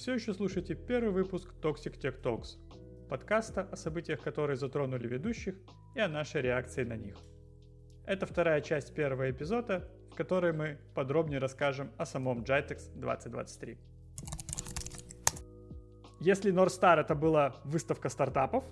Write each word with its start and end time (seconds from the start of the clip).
Все 0.00 0.14
еще 0.14 0.32
слушаете 0.32 0.74
первый 0.74 1.10
выпуск 1.10 1.52
Toxic 1.60 2.00
Tech 2.00 2.22
Talks, 2.22 2.56
подкаста 3.10 3.68
о 3.70 3.76
событиях, 3.76 4.22
которые 4.22 4.56
затронули 4.56 5.06
ведущих 5.06 5.56
и 5.94 6.00
о 6.00 6.08
нашей 6.08 6.40
реакции 6.40 6.84
на 6.84 6.96
них. 6.96 7.16
Это 8.06 8.24
вторая 8.24 8.62
часть 8.62 8.94
первого 8.94 9.30
эпизода, 9.30 9.86
в 10.10 10.14
которой 10.14 10.54
мы 10.54 10.78
подробнее 10.94 11.38
расскажем 11.38 11.90
о 11.98 12.06
самом 12.06 12.44
Jitex 12.44 12.98
2023. 12.98 13.78
Если 16.20 16.50
North 16.50 16.80
Star 16.80 16.98
это 16.98 17.14
была 17.14 17.56
выставка 17.64 18.08
стартапов, 18.08 18.64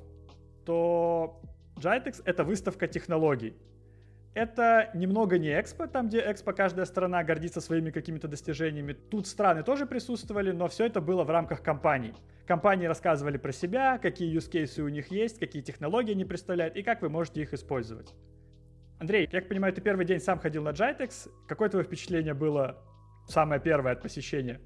то 0.65 1.43
Jitex 1.77 2.23
это 2.25 2.43
выставка 2.43 2.89
технологий, 2.89 3.55
это 4.35 4.91
немного 4.95 5.39
не 5.39 5.59
экспо, 5.61 5.87
там, 5.87 6.09
где 6.09 6.21
экспо 6.31 6.53
каждая 6.53 6.87
страна 6.87 7.25
гордится 7.25 7.61
своими 7.61 7.91
какими-то 7.91 8.29
достижениями. 8.29 8.93
Тут 8.93 9.27
страны 9.27 9.63
тоже 9.63 9.87
присутствовали, 9.87 10.53
но 10.53 10.69
все 10.69 10.87
это 10.87 11.01
было 11.01 11.25
в 11.25 11.31
рамках 11.31 11.63
компаний. 11.63 12.15
Компании 12.47 12.87
рассказывали 12.87 13.37
про 13.37 13.53
себя, 13.53 13.99
какие 13.99 14.35
use 14.35 14.51
cases 14.51 14.81
у 14.81 14.89
них 14.89 15.11
есть, 15.11 15.39
какие 15.39 15.63
технологии 15.63 16.13
они 16.13 16.25
представляют 16.25 16.77
и 16.77 16.83
как 16.83 17.03
вы 17.03 17.09
можете 17.09 17.43
их 17.43 17.53
использовать. 17.53 18.15
Андрей, 18.99 19.29
я 19.31 19.43
понимаю, 19.43 19.73
ты 19.73 19.81
первый 19.81 20.05
день 20.05 20.21
сам 20.21 20.39
ходил 20.39 20.63
на 20.63 20.71
Jitex. 20.71 21.31
Какое 21.47 21.69
твое 21.69 21.85
впечатление 21.85 22.35
было 22.35 22.83
самое 23.29 23.61
первое 23.61 23.93
от 23.93 24.03
посещения? 24.03 24.61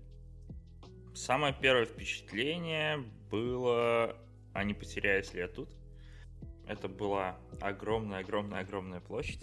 Самое 1.15 1.55
первое 1.61 1.85
впечатление 1.85 3.05
было, 3.31 4.17
а 4.55 4.65
не 4.65 4.73
потеряюсь 4.73 5.35
ли 5.35 5.41
я 5.41 5.49
тут? 5.49 5.69
Это 6.73 6.89
была 6.89 7.37
огромная-огромная-огромная 7.61 9.01
площадь, 9.01 9.41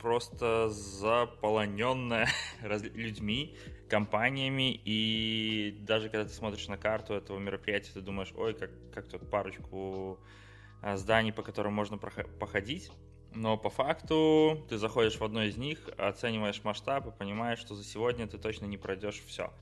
просто 0.00 0.70
заполоненная 0.70 2.28
людьми, 2.62 3.58
компаниями, 3.90 4.72
и 4.72 5.76
даже 5.82 6.08
когда 6.08 6.24
ты 6.24 6.32
смотришь 6.32 6.66
на 6.68 6.78
карту 6.78 7.12
этого 7.12 7.38
мероприятия, 7.38 7.92
ты 7.92 8.00
думаешь, 8.00 8.32
ой, 8.34 8.54
как, 8.54 8.70
как 8.90 9.06
тут 9.06 9.30
парочку 9.30 10.18
а, 10.80 10.96
зданий, 10.96 11.32
по 11.32 11.42
которым 11.42 11.74
можно 11.74 11.98
походить, 11.98 12.90
но 13.34 13.58
по 13.58 13.68
факту 13.68 14.64
ты 14.70 14.78
заходишь 14.78 15.18
в 15.18 15.24
одно 15.24 15.42
из 15.42 15.58
них, 15.58 15.90
оцениваешь 15.98 16.64
масштаб 16.64 17.06
и 17.06 17.10
понимаешь, 17.10 17.58
что 17.58 17.74
за 17.74 17.84
сегодня 17.84 18.26
ты 18.26 18.38
точно 18.38 18.64
не 18.64 18.78
пройдешь 18.78 19.22
все. 19.26 19.52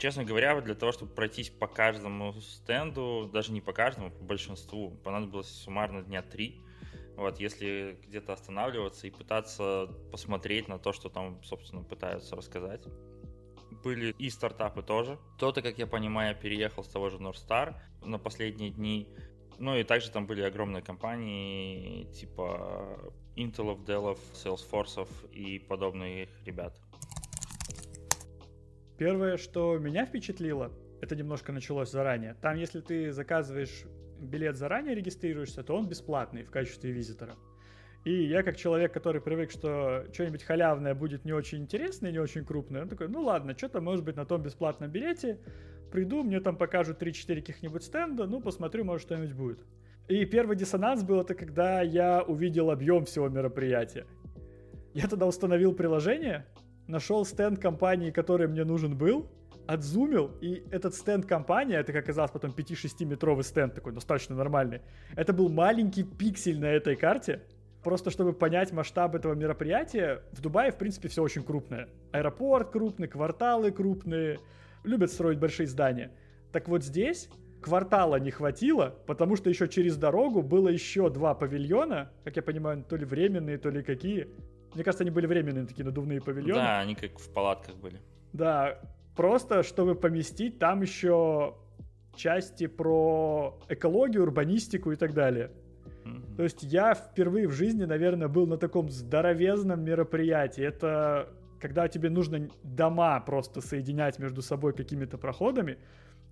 Честно 0.00 0.24
говоря, 0.24 0.58
для 0.62 0.74
того, 0.74 0.92
чтобы 0.92 1.12
пройтись 1.12 1.50
по 1.50 1.66
каждому 1.66 2.32
стенду, 2.40 3.28
даже 3.30 3.52
не 3.52 3.60
по 3.60 3.74
каждому, 3.74 4.10
по 4.10 4.24
большинству, 4.24 4.92
понадобилось 5.04 5.48
суммарно 5.48 6.00
дня 6.00 6.22
три. 6.22 6.64
Вот, 7.16 7.38
если 7.38 7.98
где-то 8.06 8.32
останавливаться 8.32 9.06
и 9.06 9.10
пытаться 9.10 9.90
посмотреть 10.10 10.68
на 10.68 10.78
то, 10.78 10.94
что 10.94 11.10
там, 11.10 11.42
собственно, 11.44 11.82
пытаются 11.82 12.34
рассказать. 12.34 12.80
Были 13.84 14.14
и 14.18 14.30
стартапы 14.30 14.82
тоже. 14.82 15.18
Кто-то, 15.36 15.60
как 15.60 15.76
я 15.76 15.86
понимаю, 15.86 16.34
переехал 16.34 16.82
с 16.82 16.88
того 16.88 17.10
же 17.10 17.18
North 17.18 17.46
Star 17.46 17.74
на 18.02 18.18
последние 18.18 18.70
дни. 18.70 19.06
Ну 19.58 19.76
и 19.76 19.84
также 19.84 20.10
там 20.10 20.26
были 20.26 20.40
огромные 20.40 20.82
компании 20.82 22.04
типа 22.14 23.12
Intel, 23.36 23.76
Dell, 23.84 24.18
Salesforce 24.32 25.30
и 25.30 25.58
подобные 25.58 26.30
ребят. 26.46 26.80
Первое, 29.00 29.38
что 29.38 29.78
меня 29.78 30.04
впечатлило, 30.04 30.70
это 31.00 31.16
немножко 31.16 31.52
началось 31.52 31.90
заранее. 31.90 32.36
Там, 32.42 32.58
если 32.58 32.82
ты 32.82 33.12
заказываешь 33.12 33.84
билет 34.20 34.58
заранее, 34.58 34.94
регистрируешься, 34.94 35.62
то 35.62 35.74
он 35.74 35.88
бесплатный 35.88 36.42
в 36.42 36.50
качестве 36.50 36.92
визитора. 36.92 37.32
И 38.04 38.24
я 38.24 38.42
как 38.42 38.58
человек, 38.58 38.92
который 38.92 39.22
привык, 39.22 39.52
что 39.52 40.04
что-нибудь 40.12 40.42
халявное 40.42 40.94
будет 40.94 41.24
не 41.24 41.32
очень 41.32 41.62
интересное, 41.62 42.12
не 42.12 42.18
очень 42.18 42.44
крупное, 42.44 42.82
он 42.82 42.90
такой, 42.90 43.08
ну 43.08 43.22
ладно, 43.22 43.56
что-то 43.56 43.80
может 43.80 44.04
быть 44.04 44.16
на 44.16 44.26
том 44.26 44.42
бесплатном 44.42 44.90
билете, 44.90 45.38
приду, 45.90 46.22
мне 46.22 46.38
там 46.40 46.58
покажут 46.58 47.02
3-4 47.02 47.36
каких-нибудь 47.36 47.82
стенда, 47.82 48.26
ну 48.26 48.42
посмотрю, 48.42 48.84
может 48.84 49.06
что-нибудь 49.06 49.32
будет. 49.32 49.60
И 50.08 50.26
первый 50.26 50.56
диссонанс 50.56 51.04
был 51.04 51.22
это, 51.22 51.34
когда 51.34 51.80
я 51.80 52.22
увидел 52.22 52.70
объем 52.70 53.06
всего 53.06 53.30
мероприятия. 53.30 54.04
Я 54.92 55.08
тогда 55.08 55.24
установил 55.24 55.72
приложение, 55.72 56.44
нашел 56.90 57.24
стенд 57.24 57.58
компании, 57.58 58.10
который 58.10 58.48
мне 58.48 58.64
нужен 58.64 58.96
был, 58.96 59.30
отзумил, 59.66 60.32
и 60.40 60.64
этот 60.70 60.94
стенд 60.94 61.26
компании, 61.26 61.76
это, 61.76 61.92
как 61.92 62.04
оказалось, 62.04 62.30
потом 62.30 62.50
5-6 62.50 63.04
метровый 63.04 63.44
стенд 63.44 63.74
такой, 63.74 63.92
достаточно 63.92 64.34
нормальный, 64.34 64.82
это 65.16 65.32
был 65.32 65.48
маленький 65.48 66.02
пиксель 66.02 66.58
на 66.58 66.66
этой 66.66 66.96
карте, 66.96 67.42
Просто 67.82 68.10
чтобы 68.10 68.34
понять 68.34 68.72
масштаб 68.72 69.14
этого 69.14 69.34
мероприятия, 69.34 70.22
в 70.32 70.42
Дубае, 70.42 70.70
в 70.70 70.76
принципе, 70.76 71.08
все 71.08 71.22
очень 71.22 71.42
крупное. 71.42 71.88
Аэропорт 72.12 72.70
крупный, 72.70 73.08
кварталы 73.08 73.70
крупные, 73.70 74.38
любят 74.84 75.10
строить 75.10 75.38
большие 75.38 75.66
здания. 75.66 76.12
Так 76.52 76.68
вот 76.68 76.84
здесь 76.84 77.30
квартала 77.62 78.16
не 78.16 78.30
хватило, 78.30 78.94
потому 79.06 79.36
что 79.36 79.48
еще 79.48 79.66
через 79.66 79.96
дорогу 79.96 80.42
было 80.42 80.68
еще 80.68 81.08
два 81.08 81.34
павильона, 81.34 82.10
как 82.24 82.36
я 82.36 82.42
понимаю, 82.42 82.84
то 82.86 82.96
ли 82.96 83.06
временные, 83.06 83.56
то 83.56 83.70
ли 83.70 83.82
какие. 83.82 84.28
Мне 84.74 84.84
кажется, 84.84 85.04
они 85.04 85.10
были 85.10 85.26
временные, 85.26 85.66
такие 85.66 85.84
надувные 85.84 86.20
павильоны. 86.20 86.60
Да, 86.60 86.80
они 86.80 86.94
как 86.94 87.18
в 87.18 87.32
палатках 87.32 87.76
были. 87.76 88.00
Да, 88.32 88.80
просто 89.16 89.62
чтобы 89.62 89.94
поместить 89.94 90.58
там 90.58 90.82
еще 90.82 91.56
части 92.14 92.66
про 92.66 93.58
экологию, 93.68 94.22
урбанистику 94.22 94.92
и 94.92 94.96
так 94.96 95.12
далее. 95.14 95.50
Mm-hmm. 96.04 96.36
То 96.36 96.42
есть 96.42 96.62
я 96.62 96.94
впервые 96.94 97.48
в 97.48 97.52
жизни, 97.52 97.84
наверное, 97.84 98.28
был 98.28 98.46
на 98.46 98.56
таком 98.56 98.90
здоровезном 98.90 99.82
мероприятии. 99.84 100.62
Это 100.62 101.28
когда 101.60 101.88
тебе 101.88 102.10
нужно 102.10 102.48
дома 102.62 103.20
просто 103.20 103.60
соединять 103.60 104.18
между 104.18 104.42
собой 104.42 104.72
какими-то 104.72 105.18
проходами, 105.18 105.78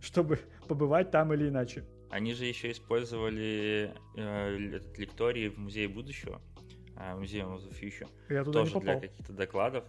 чтобы 0.01 0.41
побывать 0.67 1.11
там 1.11 1.33
или 1.35 1.49
иначе. 1.49 1.85
Они 2.11 2.33
же 2.33 2.47
еще 2.47 2.71
использовали 2.71 3.93
э, 4.17 4.77
этот 4.77 4.99
лекторий 4.99 5.49
в 5.49 5.59
Музее 5.59 5.89
будущего. 5.89 6.41
Museum 6.99 7.57
of 7.57 7.69
the 7.69 7.79
Future. 7.79 8.09
Я 8.29 8.45
туда 8.45 8.61
тоже 8.61 8.75
не 8.75 8.81
попал. 8.81 8.99
для 8.99 9.09
каких-то 9.09 9.33
докладов. 9.33 9.85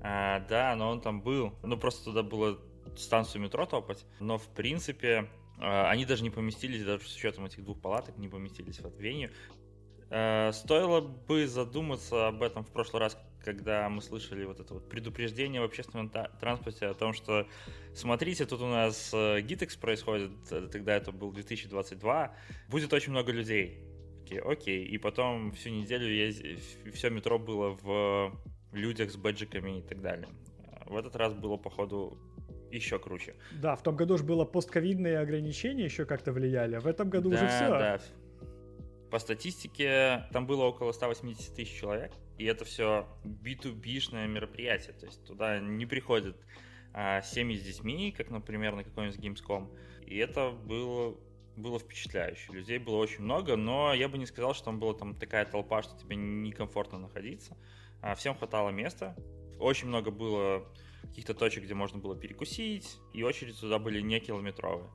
А, 0.00 0.40
да, 0.48 0.74
но 0.76 0.90
он 0.90 1.00
там 1.00 1.20
был. 1.20 1.54
Ну, 1.62 1.76
просто 1.76 2.04
туда 2.04 2.22
было 2.22 2.58
станцию 2.96 3.42
метро 3.42 3.66
топать. 3.66 4.04
Но, 4.20 4.38
в 4.38 4.48
принципе, 4.48 5.28
а, 5.60 5.90
они 5.90 6.04
даже 6.04 6.22
не 6.22 6.30
поместились, 6.30 6.84
даже 6.84 7.04
с 7.08 7.16
учетом 7.16 7.46
этих 7.46 7.64
двух 7.64 7.80
палаток, 7.80 8.16
не 8.16 8.28
поместились 8.28 8.80
в 8.80 9.00
веню. 9.00 9.30
А, 10.10 10.52
стоило 10.52 11.00
бы 11.00 11.46
задуматься 11.46 12.28
об 12.28 12.42
этом 12.42 12.64
в 12.64 12.70
прошлый 12.70 13.00
раз, 13.00 13.18
когда 13.44 13.88
мы 13.88 14.02
слышали 14.02 14.44
вот 14.44 14.60
это 14.60 14.74
вот 14.74 14.88
предупреждение 14.88 15.60
в 15.60 15.64
общественном 15.64 16.10
транспорте 16.40 16.86
о 16.86 16.94
том, 16.94 17.12
что 17.12 17.46
смотрите, 17.94 18.46
тут 18.46 18.60
у 18.60 18.66
нас 18.66 19.12
GitEx 19.12 19.76
э, 19.76 19.80
происходит, 19.80 20.32
э, 20.50 20.68
тогда 20.70 20.96
это 20.96 21.12
был 21.12 21.32
2022, 21.32 22.34
будет 22.68 22.92
очень 22.92 23.12
много 23.12 23.32
людей 23.32 23.87
такие, 24.28 24.42
окей. 24.42 24.84
И 24.84 24.98
потом 24.98 25.52
всю 25.52 25.70
неделю 25.70 26.08
езд... 26.08 26.42
все 26.92 27.10
метро 27.10 27.38
было 27.38 27.70
в 27.82 28.32
людях 28.72 29.10
с 29.10 29.16
бэджиками 29.16 29.78
и 29.78 29.82
так 29.82 30.00
далее. 30.00 30.28
В 30.86 30.96
этот 30.96 31.16
раз 31.16 31.34
было, 31.34 31.56
походу, 31.56 32.18
еще 32.70 32.98
круче. 32.98 33.34
Да, 33.52 33.74
в 33.76 33.82
том 33.82 33.96
году 33.96 34.18
же 34.18 34.24
было 34.24 34.44
постковидные 34.44 35.18
ограничения 35.18 35.84
еще 35.84 36.04
как-то 36.04 36.32
влияли, 36.32 36.76
а 36.76 36.80
в 36.80 36.86
этом 36.86 37.10
году 37.10 37.30
да, 37.30 37.36
уже 37.36 37.48
все. 37.48 37.68
Да, 37.68 38.00
по 39.10 39.18
статистике 39.18 40.26
там 40.32 40.46
было 40.46 40.64
около 40.64 40.92
180 40.92 41.54
тысяч 41.54 41.78
человек, 41.80 42.12
и 42.36 42.44
это 42.44 42.66
все 42.66 43.06
B2B-шное 43.24 44.26
мероприятие, 44.26 44.92
то 44.92 45.06
есть 45.06 45.24
туда 45.24 45.60
не 45.60 45.86
приходят 45.86 46.36
а, 46.92 47.22
семьи 47.22 47.56
с 47.56 47.62
детьми, 47.62 48.12
как, 48.12 48.28
например, 48.28 48.74
на 48.74 48.84
какой-нибудь 48.84 49.18
Gamescom, 49.18 49.74
и 50.04 50.18
это 50.18 50.50
было 50.50 51.16
было 51.58 51.78
впечатляюще. 51.78 52.52
Людей 52.52 52.78
было 52.78 52.96
очень 52.96 53.22
много, 53.22 53.56
но 53.56 53.92
я 53.92 54.08
бы 54.08 54.18
не 54.18 54.26
сказал, 54.26 54.54
что 54.54 54.66
там 54.66 54.78
была 54.78 54.94
там 54.94 55.14
такая 55.14 55.44
толпа, 55.44 55.82
что 55.82 55.98
тебе 55.98 56.16
некомфортно 56.16 56.98
находиться. 56.98 57.56
А, 58.00 58.14
всем 58.14 58.34
хватало 58.34 58.70
места. 58.70 59.16
Очень 59.58 59.88
много 59.88 60.10
было 60.10 60.66
каких-то 61.02 61.34
точек, 61.34 61.64
где 61.64 61.74
можно 61.74 61.98
было 61.98 62.16
перекусить, 62.16 62.98
и 63.12 63.22
очереди 63.22 63.58
туда 63.58 63.78
были 63.78 64.00
не 64.00 64.20
километровые. 64.20 64.90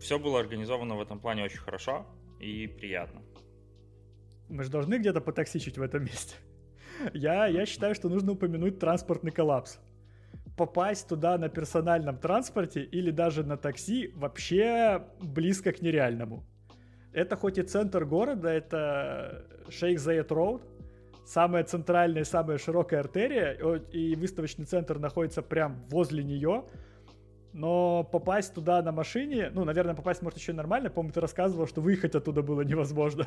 Все 0.00 0.18
было 0.18 0.40
организовано 0.40 0.96
в 0.96 1.00
этом 1.00 1.20
плане 1.20 1.44
очень 1.44 1.58
хорошо 1.58 2.06
и 2.40 2.66
приятно. 2.66 3.22
Мы 4.48 4.62
же 4.62 4.70
должны 4.70 4.98
где-то 4.98 5.20
потоксичить 5.20 5.78
в 5.78 5.82
этом 5.82 6.04
месте. 6.04 6.36
Я, 7.12 7.46
я 7.46 7.66
считаю, 7.66 7.94
что 7.94 8.08
нужно 8.08 8.32
упомянуть 8.32 8.78
транспортный 8.78 9.30
коллапс 9.30 9.78
попасть 10.56 11.08
туда 11.08 11.38
на 11.38 11.48
персональном 11.48 12.18
транспорте 12.18 12.82
или 12.82 13.10
даже 13.10 13.44
на 13.44 13.56
такси 13.56 14.12
вообще 14.14 15.04
близко 15.20 15.72
к 15.72 15.82
нереальному. 15.82 16.44
Это 17.12 17.36
хоть 17.36 17.58
и 17.58 17.62
центр 17.62 18.04
города, 18.04 18.48
это 18.48 19.46
Шейх 19.68 19.98
Заед 19.98 20.30
Роуд, 20.32 20.62
самая 21.26 21.64
центральная, 21.64 22.24
самая 22.24 22.58
широкая 22.58 23.00
артерия, 23.00 23.52
и 23.92 24.14
выставочный 24.14 24.64
центр 24.64 24.98
находится 24.98 25.42
прям 25.42 25.84
возле 25.88 26.22
нее, 26.22 26.64
но 27.52 28.04
попасть 28.04 28.54
туда 28.54 28.82
на 28.82 28.92
машине, 28.92 29.50
ну, 29.52 29.64
наверное, 29.64 29.94
попасть 29.94 30.20
может 30.20 30.38
еще 30.38 30.52
нормально, 30.52 30.90
помню, 30.90 31.12
ты 31.12 31.20
рассказывал, 31.20 31.66
что 31.66 31.80
выехать 31.80 32.14
оттуда 32.14 32.42
было 32.42 32.60
невозможно. 32.60 33.26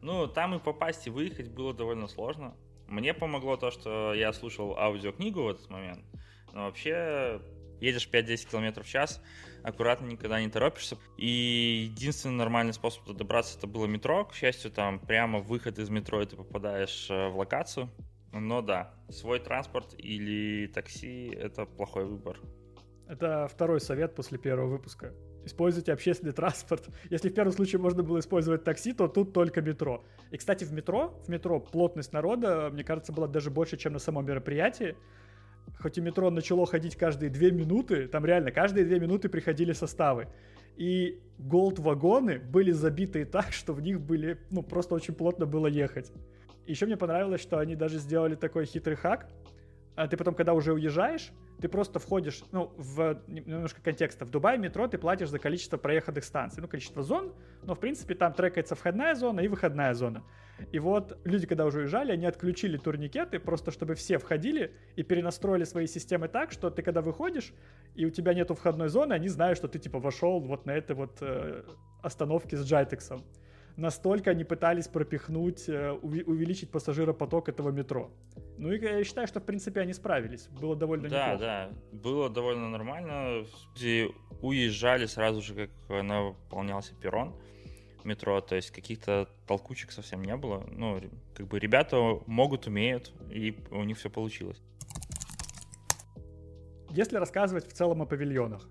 Ну, 0.00 0.26
там 0.26 0.56
и 0.56 0.58
попасть, 0.58 1.06
и 1.06 1.10
выехать 1.10 1.48
было 1.48 1.72
довольно 1.72 2.08
сложно. 2.08 2.54
Мне 2.88 3.14
помогло 3.14 3.56
то, 3.56 3.70
что 3.70 4.14
я 4.14 4.32
слушал 4.32 4.76
аудиокнигу 4.76 5.44
в 5.44 5.48
этот 5.48 5.70
момент, 5.70 6.04
но 6.52 6.64
вообще 6.64 7.40
едешь 7.80 8.08
5-10 8.10 8.50
км 8.50 8.82
в 8.82 8.88
час, 8.88 9.20
аккуратно, 9.62 10.06
никогда 10.06 10.40
не 10.40 10.48
торопишься. 10.48 10.96
И 11.16 11.90
единственный 11.90 12.36
нормальный 12.36 12.72
способ 12.72 13.04
добраться 13.16 13.58
это 13.58 13.66
было 13.66 13.86
метро. 13.86 14.24
К 14.24 14.34
счастью, 14.34 14.70
там 14.70 15.00
прямо 15.00 15.40
выход 15.40 15.78
из 15.78 15.90
метро, 15.90 16.22
и 16.22 16.26
ты 16.26 16.36
попадаешь 16.36 17.08
э, 17.10 17.28
в 17.28 17.36
локацию. 17.36 17.90
Но 18.32 18.62
да, 18.62 18.94
свой 19.10 19.40
транспорт 19.40 19.94
или 19.98 20.66
такси— 20.68 21.28
это 21.38 21.66
плохой 21.66 22.06
выбор. 22.06 22.38
Это 23.06 23.46
второй 23.46 23.80
совет 23.80 24.14
после 24.14 24.38
первого 24.38 24.68
выпуска. 24.68 25.12
Используйте 25.44 25.92
общественный 25.92 26.32
транспорт. 26.32 26.88
Если 27.10 27.28
в 27.28 27.34
первом 27.34 27.52
случае 27.52 27.80
можно 27.80 28.02
было 28.02 28.20
использовать 28.20 28.64
такси, 28.64 28.94
то 28.94 29.08
тут 29.08 29.34
только 29.34 29.60
метро. 29.60 30.04
И, 30.30 30.38
кстати, 30.38 30.64
в 30.64 30.72
метро, 30.72 31.20
в 31.26 31.28
метро 31.28 31.60
плотность 31.60 32.12
народа, 32.12 32.70
мне 32.72 32.84
кажется, 32.84 33.12
была 33.12 33.26
даже 33.26 33.50
больше, 33.50 33.76
чем 33.76 33.92
на 33.92 33.98
самом 33.98 34.24
мероприятии. 34.24 34.96
Хоть 35.78 35.98
и 35.98 36.00
метро 36.00 36.30
начало 36.30 36.66
ходить 36.66 36.96
каждые 36.96 37.30
две 37.30 37.50
минуты, 37.50 38.06
там 38.06 38.24
реально 38.24 38.50
каждые 38.52 38.84
две 38.84 39.00
минуты 39.00 39.28
приходили 39.28 39.72
составы. 39.72 40.28
И 40.76 41.20
голд-вагоны 41.38 42.38
были 42.38 42.70
забиты 42.70 43.24
так, 43.32 43.52
что 43.52 43.72
в 43.72 43.80
них 43.80 44.00
были, 44.00 44.38
ну, 44.50 44.62
просто 44.62 44.94
очень 44.94 45.14
плотно 45.14 45.46
было 45.46 45.66
ехать. 45.66 46.12
Еще 46.66 46.86
мне 46.86 46.96
понравилось, 46.96 47.40
что 47.40 47.58
они 47.58 47.74
даже 47.74 47.98
сделали 47.98 48.36
такой 48.36 48.66
хитрый 48.66 48.96
хак. 48.96 49.28
А 49.94 50.08
ты 50.08 50.16
потом, 50.16 50.34
когда 50.34 50.54
уже 50.54 50.72
уезжаешь, 50.72 51.32
ты 51.60 51.68
просто 51.68 51.98
входишь, 51.98 52.42
ну, 52.50 52.72
в 52.76 53.20
немножко 53.28 53.80
контекста. 53.82 54.24
В 54.24 54.30
Дубае 54.30 54.58
метро 54.58 54.88
ты 54.88 54.98
платишь 54.98 55.28
за 55.28 55.38
количество 55.38 55.76
проеханных 55.76 56.24
станций, 56.24 56.62
ну, 56.62 56.68
количество 56.68 57.02
зон, 57.02 57.32
но, 57.62 57.74
в 57.74 57.78
принципе, 57.78 58.14
там 58.14 58.32
трекается 58.32 58.74
входная 58.74 59.14
зона 59.14 59.40
и 59.40 59.48
выходная 59.48 59.94
зона. 59.94 60.24
И 60.72 60.78
вот 60.78 61.18
люди, 61.24 61.46
когда 61.46 61.66
уже 61.66 61.80
уезжали, 61.80 62.12
они 62.12 62.26
отключили 62.26 62.78
турникеты, 62.78 63.38
просто 63.38 63.70
чтобы 63.70 63.94
все 63.94 64.18
входили 64.18 64.74
и 64.96 65.02
перенастроили 65.02 65.64
свои 65.64 65.86
системы 65.86 66.28
так, 66.28 66.52
что 66.52 66.70
ты, 66.70 66.82
когда 66.82 67.00
выходишь, 67.00 67.52
и 67.94 68.06
у 68.06 68.10
тебя 68.10 68.34
нету 68.34 68.54
входной 68.54 68.88
зоны, 68.88 69.12
они 69.12 69.28
знают, 69.28 69.58
что 69.58 69.68
ты, 69.68 69.78
типа, 69.78 69.98
вошел 69.98 70.40
вот 70.40 70.66
на 70.66 70.72
этой 70.72 70.96
вот 70.96 71.18
э, 71.20 71.64
остановке 72.02 72.56
с 72.56 72.64
Джайтексом 72.64 73.24
настолько 73.76 74.30
они 74.30 74.44
пытались 74.44 74.88
пропихнуть, 74.88 75.68
э, 75.68 75.92
увеличить 75.92 76.70
пассажиропоток 76.70 77.48
этого 77.48 77.70
метро. 77.70 78.10
Ну 78.58 78.72
и 78.72 78.80
я 78.80 79.04
считаю, 79.04 79.26
что 79.26 79.40
в 79.40 79.44
принципе 79.44 79.80
они 79.80 79.92
справились. 79.92 80.48
Было 80.48 80.76
довольно 80.76 81.08
да, 81.08 81.32
неплохо. 81.32 81.40
Да, 81.40 81.68
да, 81.68 81.98
было 81.98 82.30
довольно 82.30 82.68
нормально. 82.68 83.44
Люди 83.74 84.10
уезжали 84.40 85.06
сразу 85.06 85.40
же, 85.40 85.54
как 85.54 86.02
наполнялся 86.02 86.94
перрон 86.94 87.34
метро, 88.04 88.40
то 88.40 88.56
есть 88.56 88.70
каких-то 88.70 89.28
толкучек 89.46 89.92
совсем 89.92 90.22
не 90.22 90.36
было. 90.36 90.66
Ну, 90.70 91.00
как 91.34 91.46
бы 91.46 91.58
ребята 91.58 92.20
могут, 92.26 92.66
умеют, 92.66 93.12
и 93.30 93.56
у 93.70 93.84
них 93.84 93.98
все 93.98 94.10
получилось. 94.10 94.60
Если 96.90 97.16
рассказывать 97.16 97.66
в 97.68 97.72
целом 97.72 98.02
о 98.02 98.06
павильонах, 98.06 98.68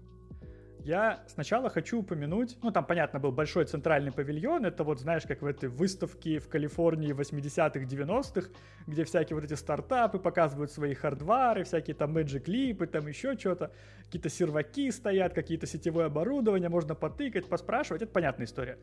я 0.84 1.24
сначала 1.28 1.70
хочу 1.70 2.00
упомянуть, 2.00 2.58
ну 2.64 2.72
там, 2.72 2.86
понятно, 2.86 3.20
был 3.20 3.32
большой 3.32 3.66
центральный 3.66 4.12
павильон, 4.12 4.66
это 4.66 4.84
вот, 4.84 5.00
знаешь, 5.00 5.24
как 5.28 5.42
в 5.42 5.46
этой 5.46 5.70
выставке 5.70 6.40
в 6.40 6.50
Калифорнии 6.50 7.14
80-х, 7.14 7.80
90-х, 7.82 8.50
где 8.88 9.04
всякие 9.04 9.36
вот 9.36 9.44
эти 9.44 9.54
стартапы 9.54 10.18
показывают 10.18 10.72
свои 10.72 10.94
хардвары, 10.94 11.64
всякие 11.64 11.96
там 11.96 12.18
Magic 12.18 12.46
Leap, 12.46 12.86
там 12.88 13.08
еще 13.08 13.38
что-то, 13.38 13.72
какие-то 14.06 14.30
серваки 14.30 14.90
стоят, 14.92 15.34
какие-то 15.34 15.68
сетевое 15.68 16.08
оборудование, 16.08 16.70
можно 16.70 16.96
потыкать, 16.96 17.48
поспрашивать, 17.48 18.02
это 18.02 18.12
понятная 18.12 18.46
история. 18.46 18.78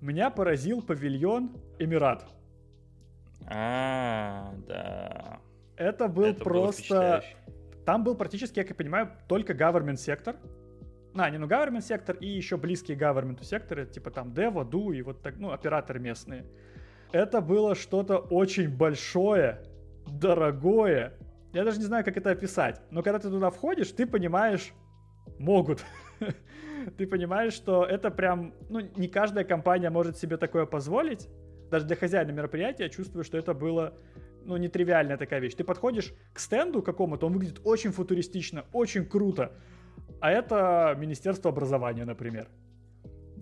Меня 0.00 0.30
поразил 0.30 0.80
павильон 0.80 1.56
Эмират. 1.78 2.26
А, 3.46 4.54
да. 4.66 5.40
Это 5.76 6.08
был 6.08 6.24
это 6.24 6.42
просто... 6.42 7.24
Там 7.84 8.04
был 8.04 8.14
практически, 8.14 8.60
как 8.60 8.68
я 8.70 8.74
понимаю, 8.74 9.10
только 9.26 9.52
government 9.52 9.96
сектор, 9.96 10.36
а, 11.14 11.30
не, 11.30 11.38
ну, 11.38 11.46
government 11.46 11.82
сектор 11.82 12.16
и 12.16 12.26
еще 12.26 12.56
близкие 12.56 12.96
government 12.96 13.42
секторы, 13.42 13.86
типа 13.86 14.10
там 14.10 14.32
Devo, 14.32 14.68
Du 14.68 14.94
и 14.94 15.02
вот 15.02 15.22
так, 15.22 15.36
ну, 15.38 15.50
операторы 15.52 15.98
местные. 15.98 16.46
Это 17.12 17.40
было 17.40 17.74
что-то 17.74 18.18
очень 18.18 18.68
большое, 18.68 19.62
дорогое. 20.06 21.14
Я 21.52 21.64
даже 21.64 21.78
не 21.78 21.84
знаю, 21.84 22.04
как 22.04 22.16
это 22.16 22.30
описать. 22.30 22.80
Но 22.90 23.02
когда 23.02 23.18
ты 23.18 23.28
туда 23.28 23.50
входишь, 23.50 23.90
ты 23.90 24.06
понимаешь, 24.06 24.72
могут. 25.38 25.84
ты 26.96 27.06
понимаешь, 27.06 27.54
что 27.54 27.84
это 27.84 28.10
прям, 28.10 28.54
ну, 28.68 28.80
не 28.80 29.08
каждая 29.08 29.44
компания 29.44 29.90
может 29.90 30.16
себе 30.16 30.36
такое 30.36 30.66
позволить. 30.66 31.28
Даже 31.70 31.86
для 31.86 31.96
хозяина 31.96 32.30
мероприятия 32.30 32.84
я 32.84 32.88
чувствую, 32.88 33.24
что 33.24 33.38
это 33.38 33.54
было 33.54 33.94
ну, 34.44 34.56
нетривиальная 34.56 35.16
такая 35.16 35.40
вещь. 35.40 35.54
Ты 35.54 35.64
подходишь 35.64 36.12
к 36.32 36.38
стенду 36.38 36.82
какому-то, 36.82 37.26
он 37.26 37.32
выглядит 37.32 37.60
очень 37.64 37.92
футуристично, 37.92 38.64
очень 38.72 39.04
круто. 39.04 39.52
А 40.20 40.30
это 40.30 40.94
Министерство 40.98 41.50
образования, 41.50 42.04
например. 42.04 42.48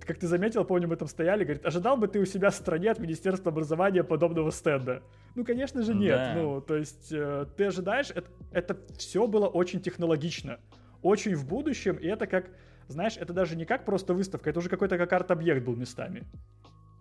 Как 0.06 0.18
ты 0.18 0.26
заметил, 0.28 0.64
помню, 0.64 0.88
мы 0.88 0.96
там 0.96 1.08
стояли, 1.08 1.44
говорит, 1.44 1.66
ожидал 1.66 1.96
бы 1.96 2.06
ты 2.08 2.20
у 2.20 2.24
себя 2.24 2.50
в 2.50 2.54
стране 2.54 2.90
от 2.90 2.98
Министерства 3.00 3.50
образования 3.50 4.04
подобного 4.04 4.50
стенда? 4.50 5.02
Ну, 5.34 5.44
конечно 5.44 5.82
же, 5.82 5.94
нет. 5.94 6.16
Да. 6.16 6.34
Ну, 6.34 6.60
то 6.60 6.76
есть, 6.76 7.12
э, 7.12 7.46
ты 7.56 7.64
ожидаешь, 7.64 8.10
это, 8.10 8.30
это 8.52 8.78
все 8.96 9.26
было 9.26 9.48
очень 9.48 9.80
технологично, 9.80 10.60
очень 11.02 11.34
в 11.34 11.46
будущем, 11.46 11.96
и 11.96 12.06
это 12.06 12.26
как, 12.26 12.50
знаешь, 12.86 13.16
это 13.16 13.32
даже 13.32 13.56
не 13.56 13.64
как 13.66 13.84
просто 13.84 14.14
выставка, 14.14 14.48
это 14.48 14.60
уже 14.60 14.68
какой-то 14.68 14.96
как 14.96 15.12
арт-объект 15.12 15.64
был 15.64 15.74
местами. 15.74 16.24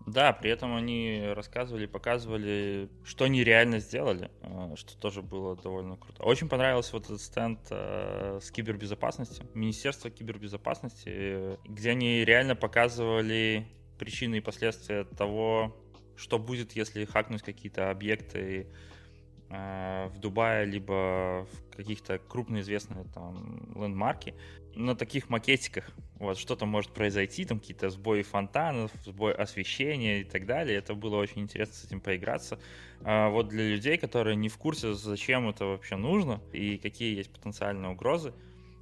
Да, 0.07 0.31
при 0.31 0.49
этом 0.49 0.73
они 0.73 1.21
рассказывали, 1.35 1.85
показывали, 1.85 2.89
что 3.03 3.25
они 3.25 3.43
реально 3.43 3.79
сделали, 3.79 4.31
э, 4.41 4.73
что 4.77 4.97
тоже 4.97 5.21
было 5.21 5.57
довольно 5.57 5.97
круто. 5.97 6.23
Очень 6.23 6.47
понравился 6.47 6.93
вот 6.93 7.03
этот 7.03 7.21
стенд 7.21 7.59
э, 7.71 8.39
с 8.41 8.49
кибербезопасностью, 8.49 9.45
Министерство 9.53 10.09
кибербезопасности, 10.09 11.59
где 11.67 11.89
они 11.91 12.23
реально 12.23 12.55
показывали 12.55 13.67
причины 13.99 14.37
и 14.37 14.39
последствия 14.39 15.03
того, 15.03 15.75
что 16.15 16.39
будет, 16.39 16.71
если 16.71 17.03
хакнуть 17.03 17.41
какие-то 17.41 17.91
объекты 17.91 18.67
э, 19.49 20.07
в 20.07 20.19
Дубае, 20.19 20.65
либо 20.65 21.45
в 21.51 21.75
каких-то 21.75 22.17
крупно 22.17 22.61
известные 22.61 23.03
там 23.13 23.73
лендмарки 23.75 24.35
на 24.77 24.95
таких 24.95 25.29
макетиках, 25.29 25.89
вот, 26.19 26.37
что-то 26.37 26.65
может 26.65 26.91
произойти, 26.91 27.45
там 27.45 27.59
какие-то 27.59 27.89
сбои 27.89 28.21
фонтанов, 28.21 28.91
сбой 29.05 29.33
освещения 29.33 30.21
и 30.21 30.23
так 30.23 30.45
далее. 30.45 30.77
Это 30.77 30.93
было 30.93 31.17
очень 31.17 31.41
интересно 31.41 31.75
с 31.75 31.85
этим 31.85 31.99
поиграться. 31.99 32.59
А 33.03 33.29
вот 33.29 33.49
для 33.49 33.67
людей, 33.67 33.97
которые 33.97 34.35
не 34.35 34.49
в 34.49 34.57
курсе, 34.57 34.93
зачем 34.93 35.49
это 35.49 35.65
вообще 35.65 35.95
нужно 35.95 36.41
и 36.53 36.77
какие 36.77 37.15
есть 37.15 37.31
потенциальные 37.31 37.91
угрозы, 37.91 38.33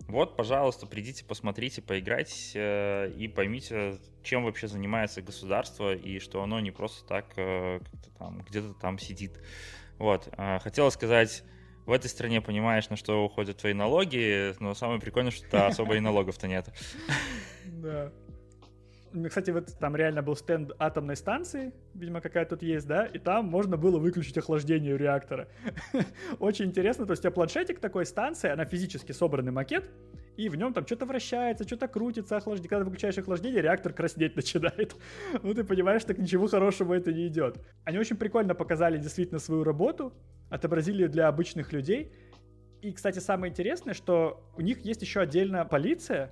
вот, 0.07 0.37
пожалуйста, 0.37 0.85
придите, 0.85 1.25
посмотрите, 1.25 1.81
поиграйте 1.81 2.51
э, 2.53 3.11
и 3.17 3.27
поймите, 3.27 3.97
чем 4.23 4.43
вообще 4.43 4.67
занимается 4.67 5.21
государство 5.21 5.95
и 5.95 6.19
что 6.19 6.43
оно 6.43 6.59
не 6.59 6.69
просто 6.69 7.07
так 7.07 7.33
э, 7.37 7.79
там, 8.19 8.43
где-то 8.47 8.73
там 8.73 8.99
сидит. 8.99 9.31
Вот, 9.97 10.29
э, 10.37 10.59
хотела 10.59 10.91
сказать 10.91 11.43
в 11.85 11.91
этой 11.91 12.07
стране 12.07 12.41
понимаешь, 12.41 12.89
на 12.89 12.95
что 12.95 13.23
уходят 13.23 13.57
твои 13.57 13.73
налоги, 13.73 14.53
но 14.59 14.73
самое 14.73 14.99
прикольное, 14.99 15.31
что 15.31 15.67
особо 15.67 15.95
и 15.95 15.99
налогов-то 15.99 16.47
нет. 16.47 16.67
Да. 17.65 18.11
Кстати, 19.27 19.51
вот 19.51 19.73
там 19.79 19.95
реально 19.95 20.21
был 20.21 20.35
стенд 20.35 20.71
атомной 20.77 21.15
станции, 21.15 21.71
видимо, 21.93 22.19
какая 22.19 22.45
тут 22.45 22.61
есть, 22.61 22.85
да, 22.85 23.05
и 23.05 23.17
там 23.17 23.45
можно 23.45 23.77
было 23.77 23.97
выключить 23.97 24.37
охлаждение 24.37 24.97
реактора. 24.97 25.47
Очень 26.39 26.65
интересно, 26.65 27.05
то 27.05 27.11
есть 27.11 27.21
у 27.21 27.23
тебя 27.23 27.31
планшетик 27.31 27.79
такой 27.79 28.05
станции, 28.05 28.49
она 28.49 28.65
физически 28.65 29.13
собранный 29.13 29.53
макет, 29.53 29.89
и 30.37 30.49
в 30.49 30.55
нем 30.55 30.73
там 30.73 30.85
что-то 30.85 31.05
вращается, 31.05 31.63
что-то 31.65 31.87
крутится, 31.87 32.37
охлаждение. 32.37 32.69
Когда 32.69 32.85
выключаешь 32.85 33.17
охлаждение, 33.17 33.61
реактор 33.61 33.93
краснеть 33.93 34.35
начинает. 34.37 34.95
ну, 35.41 35.53
ты 35.53 35.63
понимаешь, 35.63 36.03
так 36.03 36.17
ничего 36.17 36.47
хорошего 36.47 36.93
это 36.93 37.13
не 37.13 37.27
идет. 37.27 37.57
Они 37.83 37.97
очень 37.97 38.17
прикольно 38.17 38.55
показали 38.55 38.97
действительно 38.97 39.39
свою 39.39 39.63
работу, 39.63 40.13
отобразили 40.49 41.07
для 41.07 41.27
обычных 41.27 41.73
людей. 41.73 42.11
И, 42.81 42.91
кстати, 42.91 43.19
самое 43.19 43.51
интересное, 43.51 43.93
что 43.93 44.51
у 44.57 44.61
них 44.61 44.79
есть 44.81 45.01
еще 45.01 45.21
отдельная 45.21 45.65
полиция, 45.65 46.31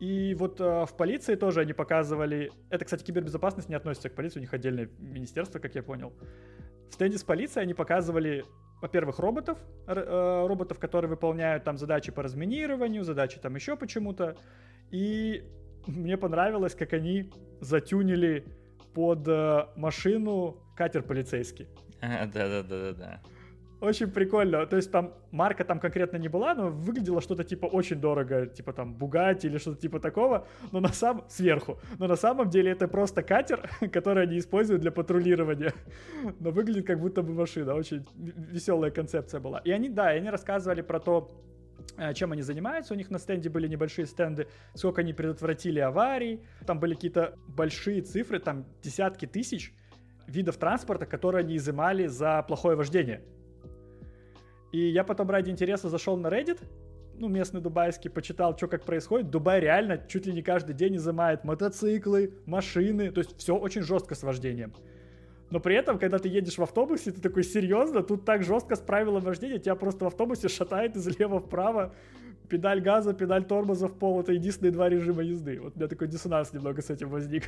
и 0.00 0.34
вот 0.34 0.58
э, 0.60 0.86
в 0.86 0.96
полиции 0.96 1.34
тоже 1.34 1.60
они 1.60 1.74
показывали... 1.74 2.50
Это, 2.70 2.86
кстати, 2.86 3.04
кибербезопасность 3.04 3.68
не 3.68 3.74
относится 3.74 4.08
к 4.08 4.14
полиции, 4.14 4.38
у 4.38 4.40
них 4.40 4.54
отдельное 4.54 4.88
министерство, 4.98 5.58
как 5.58 5.74
я 5.74 5.82
понял. 5.82 6.14
В 6.90 6.94
стенде 6.94 7.18
с 7.18 7.22
полицией 7.22 7.64
они 7.64 7.74
показывали, 7.74 8.44
во-первых, 8.80 9.18
роботов, 9.18 9.58
э, 9.86 10.46
роботов, 10.46 10.78
которые 10.78 11.08
выполняют 11.08 11.64
там 11.64 11.76
задачи 11.76 12.12
по 12.12 12.22
разминированию, 12.22 13.04
задачи 13.04 13.38
там 13.38 13.54
еще 13.54 13.76
почему-то. 13.76 14.36
И 14.90 15.44
мне 15.86 16.16
понравилось, 16.16 16.74
как 16.74 16.92
они 16.92 17.30
затюнили 17.60 18.44
под 18.94 19.26
э, 19.28 19.66
машину 19.76 20.56
катер 20.76 21.02
полицейский. 21.02 21.68
Да-да-да-да-да. 22.00 23.20
Очень 23.80 24.10
прикольно. 24.10 24.66
То 24.66 24.76
есть 24.76 24.92
там 24.92 25.14
марка 25.30 25.64
там 25.64 25.80
конкретно 25.80 26.18
не 26.18 26.28
была, 26.28 26.54
но 26.54 26.68
выглядело 26.68 27.22
что-то 27.22 27.44
типа 27.44 27.64
очень 27.66 27.96
дорого, 27.96 28.46
типа 28.46 28.72
там 28.74 28.94
Бугати 28.94 29.46
или 29.46 29.56
что-то 29.56 29.80
типа 29.80 30.00
такого, 30.00 30.46
но 30.70 30.80
на 30.80 30.92
самом 30.92 31.24
сверху. 31.28 31.78
Но 31.98 32.06
на 32.06 32.16
самом 32.16 32.50
деле 32.50 32.72
это 32.72 32.88
просто 32.88 33.22
катер, 33.22 33.70
который 33.92 34.24
они 34.24 34.38
используют 34.38 34.82
для 34.82 34.90
патрулирования. 34.90 35.72
Но 36.40 36.50
выглядит 36.50 36.86
как 36.86 37.00
будто 37.00 37.22
бы 37.22 37.32
машина. 37.32 37.74
Очень 37.74 38.06
веселая 38.16 38.90
концепция 38.90 39.40
была. 39.40 39.60
И 39.60 39.70
они, 39.70 39.88
да, 39.88 40.08
они 40.08 40.28
рассказывали 40.28 40.82
про 40.82 41.00
то, 41.00 41.30
э, 41.96 42.12
чем 42.12 42.32
они 42.32 42.42
занимаются. 42.42 42.92
У 42.92 42.96
них 42.98 43.10
на 43.10 43.18
стенде 43.18 43.48
были 43.48 43.66
небольшие 43.66 44.06
стенды, 44.06 44.46
сколько 44.74 45.00
они 45.00 45.14
предотвратили 45.14 45.80
аварий. 45.80 46.40
Там 46.66 46.80
были 46.80 46.94
какие-то 46.94 47.34
большие 47.48 48.02
цифры, 48.02 48.40
там 48.40 48.66
десятки 48.82 49.24
тысяч 49.24 49.72
видов 50.26 50.58
транспорта, 50.58 51.06
которые 51.06 51.40
они 51.40 51.56
изымали 51.56 52.06
за 52.06 52.42
плохое 52.46 52.76
вождение. 52.76 53.22
И 54.72 54.78
я 54.78 55.04
потом 55.04 55.30
ради 55.30 55.50
интереса 55.50 55.88
зашел 55.88 56.16
на 56.16 56.28
Reddit, 56.28 56.60
ну, 57.20 57.28
местный 57.28 57.60
дубайский, 57.60 58.08
почитал, 58.08 58.56
что 58.56 58.66
как 58.66 58.84
происходит. 58.84 59.30
Дубай 59.30 59.60
реально 59.60 59.98
чуть 60.08 60.26
ли 60.26 60.32
не 60.32 60.42
каждый 60.42 60.74
день 60.74 60.96
изымает 60.96 61.44
мотоциклы, 61.44 62.34
машины, 62.46 63.10
то 63.10 63.20
есть 63.20 63.36
все 63.36 63.54
очень 63.54 63.82
жестко 63.82 64.14
с 64.14 64.22
вождением. 64.22 64.72
Но 65.50 65.60
при 65.60 65.74
этом, 65.74 65.98
когда 65.98 66.18
ты 66.18 66.28
едешь 66.28 66.56
в 66.56 66.62
автобусе, 66.62 67.10
ты 67.10 67.20
такой, 67.20 67.42
серьезно, 67.42 68.02
тут 68.02 68.24
так 68.24 68.44
жестко 68.44 68.76
с 68.76 68.80
правилом 68.80 69.22
вождения, 69.22 69.58
тебя 69.58 69.74
просто 69.74 70.04
в 70.04 70.08
автобусе 70.08 70.48
шатает 70.48 70.96
из 70.96 71.18
лева 71.18 71.40
вправо, 71.40 71.94
педаль 72.48 72.80
газа, 72.80 73.12
педаль 73.12 73.44
тормоза 73.44 73.88
в 73.88 73.98
пол, 73.98 74.20
это 74.20 74.32
единственные 74.32 74.72
два 74.72 74.88
режима 74.88 75.22
езды. 75.22 75.60
Вот 75.60 75.74
у 75.74 75.78
меня 75.78 75.88
такой 75.88 76.08
диссонанс 76.08 76.52
немного 76.52 76.80
с 76.80 76.88
этим 76.88 77.08
возник. 77.08 77.44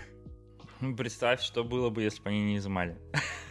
Ну, 0.80 0.96
представь, 0.96 1.40
что 1.40 1.62
было 1.62 1.90
бы, 1.90 2.02
если 2.02 2.20
бы 2.22 2.30
они 2.30 2.42
не 2.44 2.56
изымали. 2.56 2.96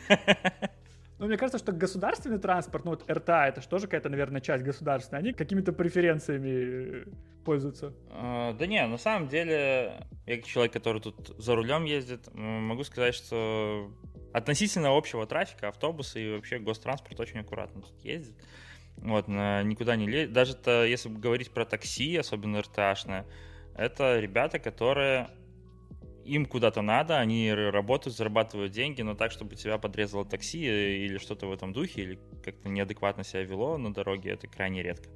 Ну, 1.21 1.27
мне 1.27 1.37
кажется, 1.37 1.59
что 1.59 1.71
государственный 1.71 2.39
транспорт, 2.39 2.83
ну 2.83 2.91
вот 2.91 3.07
РТА, 3.07 3.45
это 3.45 3.61
же 3.61 3.67
тоже 3.67 3.85
какая-то, 3.85 4.09
наверное, 4.09 4.41
часть 4.41 4.63
государственной, 4.63 5.19
они 5.19 5.33
какими-то 5.33 5.71
преференциями 5.71 7.05
пользуются. 7.45 7.93
А, 8.09 8.53
да 8.53 8.65
не, 8.65 8.83
на 8.87 8.97
самом 8.97 9.27
деле, 9.27 10.07
я 10.25 10.37
как 10.37 10.45
человек, 10.47 10.73
который 10.73 10.99
тут 10.99 11.35
за 11.37 11.53
рулем 11.53 11.83
ездит, 11.83 12.27
могу 12.33 12.83
сказать, 12.83 13.13
что 13.13 13.91
относительно 14.33 14.97
общего 14.97 15.27
трафика 15.27 15.67
автобусы 15.67 16.23
и 16.23 16.31
вообще 16.31 16.57
гостранспорт 16.57 17.19
очень 17.19 17.41
аккуратно 17.41 17.83
тут 17.83 18.03
ездит. 18.03 18.35
Вот, 18.97 19.27
никуда 19.27 19.95
не 19.95 20.07
лезет. 20.07 20.33
Даже 20.33 20.53
-то, 20.53 20.87
если 20.87 21.09
говорить 21.09 21.51
про 21.51 21.65
такси, 21.65 22.17
особенно 22.17 22.63
РТАшное, 22.63 23.27
это 23.75 24.19
ребята, 24.19 24.57
которые 24.57 25.29
им 26.25 26.45
куда-то 26.45 26.81
надо, 26.81 27.19
они 27.19 27.51
работают, 27.53 28.15
зарабатывают 28.15 28.71
деньги, 28.71 29.01
но 29.01 29.15
так, 29.15 29.31
чтобы 29.31 29.55
тебя 29.55 29.77
подрезало 29.77 30.25
такси 30.25 30.59
или 31.05 31.17
что-то 31.17 31.47
в 31.47 31.51
этом 31.51 31.73
духе, 31.73 32.01
или 32.01 32.19
как-то 32.43 32.69
неадекватно 32.69 33.23
себя 33.23 33.43
вело 33.43 33.77
на 33.77 33.93
дороге, 33.93 34.31
это 34.31 34.47
крайне 34.47 34.83
редко. 34.83 35.09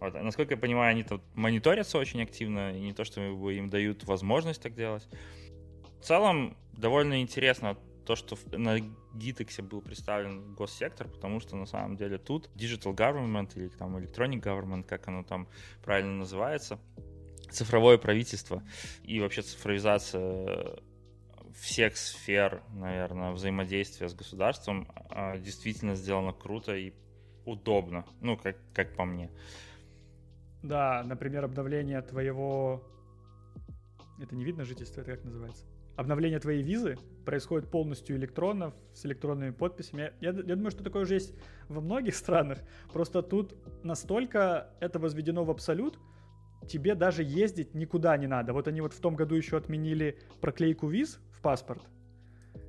Вот. 0.00 0.14
А 0.14 0.22
насколько 0.22 0.54
я 0.54 0.60
понимаю, 0.60 0.90
они 0.90 1.02
тут 1.02 1.22
мониторятся 1.34 1.98
очень 1.98 2.22
активно, 2.22 2.76
и 2.76 2.80
не 2.80 2.92
то, 2.92 3.04
что 3.04 3.20
им 3.20 3.68
дают 3.68 4.04
возможность 4.04 4.62
так 4.62 4.74
делать. 4.74 5.06
В 6.00 6.04
целом, 6.04 6.56
довольно 6.72 7.20
интересно 7.20 7.76
то, 8.06 8.16
что 8.16 8.36
на 8.56 8.78
Gitex 9.14 9.62
был 9.62 9.82
представлен 9.82 10.54
госсектор, 10.54 11.06
потому 11.06 11.38
что 11.38 11.54
на 11.54 11.66
самом 11.66 11.96
деле 11.96 12.18
тут 12.18 12.48
Digital 12.56 12.96
Government 12.96 13.52
или 13.56 13.68
там 13.68 13.96
Electronic 13.96 14.40
Government, 14.42 14.84
как 14.84 15.06
оно 15.08 15.22
там 15.22 15.46
правильно 15.84 16.12
называется, 16.12 16.80
цифровое 17.50 17.98
правительство 17.98 18.62
и 19.02 19.20
вообще 19.20 19.42
цифровизация 19.42 20.78
всех 21.60 21.96
сфер, 21.96 22.62
наверное, 22.72 23.32
взаимодействия 23.32 24.08
с 24.08 24.14
государством 24.14 24.88
а, 25.10 25.36
действительно 25.38 25.94
сделано 25.94 26.32
круто 26.32 26.74
и 26.74 26.92
удобно, 27.44 28.04
ну, 28.20 28.36
как, 28.36 28.56
как 28.72 28.94
по 28.96 29.04
мне. 29.04 29.30
Да, 30.62 31.02
например, 31.04 31.44
обновление 31.44 32.00
твоего... 32.02 32.82
Это 34.20 34.34
не 34.34 34.44
видно 34.44 34.64
жительство, 34.64 35.00
это 35.00 35.12
как 35.12 35.24
называется? 35.24 35.64
Обновление 35.96 36.38
твоей 36.38 36.62
визы 36.62 36.96
происходит 37.24 37.70
полностью 37.70 38.16
электронно, 38.16 38.74
с 38.94 39.04
электронными 39.04 39.50
подписями. 39.50 40.12
Я, 40.20 40.30
я 40.30 40.56
думаю, 40.56 40.70
что 40.70 40.84
такое 40.84 41.02
уже 41.02 41.14
есть 41.14 41.34
во 41.68 41.80
многих 41.80 42.14
странах. 42.14 42.58
Просто 42.92 43.22
тут 43.22 43.54
настолько 43.82 44.70
это 44.80 44.98
возведено 44.98 45.44
в 45.44 45.50
абсолют, 45.50 45.98
тебе 46.66 46.94
даже 46.94 47.22
ездить 47.22 47.74
никуда 47.74 48.16
не 48.16 48.26
надо. 48.26 48.52
Вот 48.52 48.68
они 48.68 48.80
вот 48.80 48.92
в 48.92 49.00
том 49.00 49.16
году 49.16 49.34
еще 49.34 49.56
отменили 49.56 50.18
проклейку 50.40 50.88
виз 50.88 51.20
в 51.32 51.40
паспорт. 51.40 51.82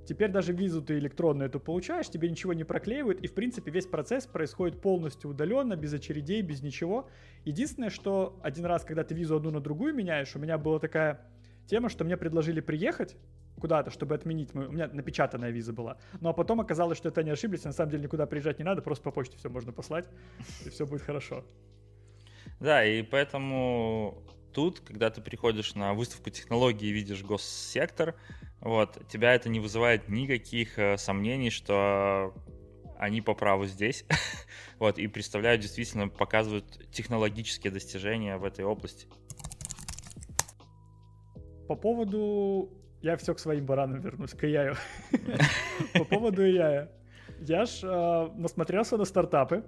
Теперь 0.05 0.31
даже 0.31 0.51
визу 0.51 0.81
ты 0.81 0.97
электронную 0.97 1.47
эту 1.47 1.59
получаешь, 1.59 2.09
тебе 2.09 2.29
ничего 2.29 2.53
не 2.53 2.63
проклеивают, 2.63 3.21
и 3.21 3.27
в 3.27 3.33
принципе 3.33 3.71
весь 3.71 3.85
процесс 3.85 4.25
происходит 4.25 4.81
полностью 4.81 5.29
удаленно, 5.29 5.75
без 5.75 5.93
очередей, 5.93 6.41
без 6.41 6.61
ничего. 6.61 7.07
Единственное, 7.45 7.89
что 7.89 8.39
один 8.41 8.65
раз, 8.65 8.83
когда 8.83 9.03
ты 9.03 9.13
визу 9.13 9.35
одну 9.35 9.51
на 9.51 9.61
другую 9.61 9.93
меняешь, 9.93 10.35
у 10.35 10.39
меня 10.39 10.57
была 10.57 10.79
такая 10.79 11.21
тема, 11.67 11.89
что 11.89 12.03
мне 12.03 12.17
предложили 12.17 12.61
приехать 12.61 13.15
куда-то, 13.59 13.91
чтобы 13.91 14.15
отменить 14.15 14.53
мою... 14.55 14.69
У 14.69 14.71
меня 14.71 14.89
напечатанная 14.91 15.51
виза 15.51 15.71
была. 15.71 15.97
Ну 16.19 16.29
а 16.29 16.33
потом 16.33 16.59
оказалось, 16.59 16.97
что 16.97 17.09
это 17.09 17.23
не 17.23 17.29
ошиблись, 17.29 17.63
на 17.63 17.71
самом 17.71 17.91
деле 17.91 18.03
никуда 18.03 18.25
приезжать 18.25 18.57
не 18.57 18.65
надо, 18.65 18.81
просто 18.81 19.03
по 19.03 19.11
почте 19.11 19.37
все 19.37 19.49
можно 19.49 19.71
послать, 19.71 20.09
и 20.65 20.69
все 20.69 20.87
будет 20.87 21.03
хорошо. 21.03 21.45
Да, 22.61 22.85
и 22.85 23.01
поэтому 23.01 24.23
тут, 24.53 24.81
когда 24.81 25.09
ты 25.09 25.19
приходишь 25.19 25.73
на 25.73 25.95
выставку 25.95 26.29
технологий 26.29 26.89
и 26.89 26.91
видишь 26.91 27.23
госсектор, 27.23 28.13
вот, 28.59 28.99
тебя 29.07 29.33
это 29.33 29.49
не 29.49 29.59
вызывает 29.59 30.09
никаких 30.09 30.77
э, 30.77 30.95
сомнений, 30.97 31.49
что 31.49 32.35
они 32.99 33.21
по 33.21 33.33
праву 33.33 33.65
здесь, 33.65 34.05
вот, 34.79 34.99
и 34.99 35.07
представляют, 35.07 35.61
действительно, 35.61 36.07
показывают 36.07 36.87
технологические 36.91 37.73
достижения 37.73 38.37
в 38.37 38.45
этой 38.45 38.63
области. 38.63 39.07
По 41.67 41.75
поводу... 41.75 42.69
Я 43.01 43.17
все 43.17 43.33
к 43.33 43.39
своим 43.39 43.65
баранам 43.65 44.01
вернусь, 44.01 44.33
к 44.33 44.43
AI. 44.43 44.77
По 45.93 46.05
поводу 46.05 46.45
AI. 46.45 46.87
Я 47.39 47.65
ж 47.65 47.79
э, 47.81 48.29
насмотрелся 48.35 48.97
на 48.97 49.05
стартапы, 49.05 49.65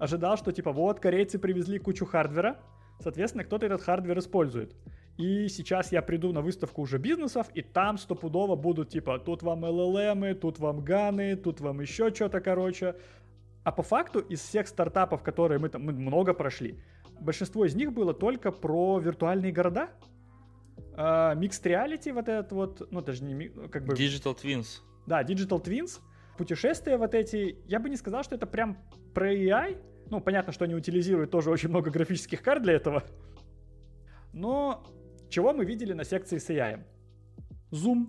ожидал, 0.00 0.36
что 0.36 0.50
типа 0.50 0.72
вот 0.72 0.98
корейцы 0.98 1.38
привезли 1.38 1.78
кучу 1.78 2.06
хардвера, 2.06 2.58
соответственно, 2.98 3.44
кто-то 3.44 3.66
этот 3.66 3.82
хардвер 3.82 4.18
использует. 4.18 4.74
И 5.18 5.48
сейчас 5.48 5.92
я 5.92 6.00
приду 6.00 6.32
на 6.32 6.40
выставку 6.40 6.82
уже 6.82 6.98
бизнесов, 6.98 7.48
и 7.54 7.60
там 7.60 7.98
стопудово 7.98 8.56
будут 8.56 8.88
типа, 8.88 9.18
тут 9.18 9.42
вам 9.42 9.64
LLM, 9.64 10.34
тут 10.34 10.58
вам 10.58 10.82
GAN 10.82 11.14
ы, 11.14 11.36
тут 11.36 11.60
вам 11.60 11.80
еще 11.80 12.12
что-то, 12.12 12.40
короче. 12.40 12.96
А 13.62 13.72
по 13.72 13.82
факту 13.82 14.20
из 14.20 14.40
всех 14.40 14.66
стартапов, 14.66 15.22
которые 15.22 15.58
мы 15.58 15.68
там 15.68 15.84
мы 15.84 15.92
много 15.92 16.32
прошли, 16.32 16.80
большинство 17.20 17.66
из 17.66 17.74
них 17.74 17.92
было 17.92 18.14
только 18.14 18.50
про 18.50 18.98
виртуальные 18.98 19.52
города. 19.52 19.90
Mixed 20.96 21.62
Reality 21.64 22.12
вот 22.14 22.28
этот 22.28 22.52
вот, 22.52 22.90
ну 22.90 23.02
даже 23.02 23.22
не 23.22 23.48
как 23.68 23.84
бы... 23.84 23.92
Digital 23.94 24.34
Twins. 24.34 24.80
Да, 25.06 25.22
Digital 25.22 25.62
Twins. 25.62 26.00
Путешествия 26.38 26.96
вот 26.96 27.14
эти, 27.14 27.58
я 27.66 27.78
бы 27.80 27.90
не 27.90 27.96
сказал, 27.96 28.22
что 28.22 28.36
это 28.36 28.46
прям 28.46 28.78
про 29.12 29.30
AI, 29.34 29.76
ну, 30.10 30.20
понятно, 30.20 30.52
что 30.52 30.64
они 30.64 30.74
утилизируют 30.74 31.30
тоже 31.30 31.50
очень 31.50 31.68
много 31.68 31.90
графических 31.90 32.42
карт 32.42 32.62
для 32.62 32.74
этого. 32.74 33.04
Но 34.32 34.84
чего 35.28 35.52
мы 35.52 35.64
видели 35.64 35.92
на 35.92 36.04
секции 36.04 36.38
с 36.38 36.50
AI? 36.50 36.82
Zoom, 37.70 38.08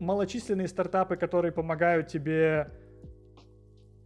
малочисленные 0.00 0.68
стартапы, 0.68 1.16
которые 1.16 1.52
помогают 1.52 2.08
тебе 2.08 2.70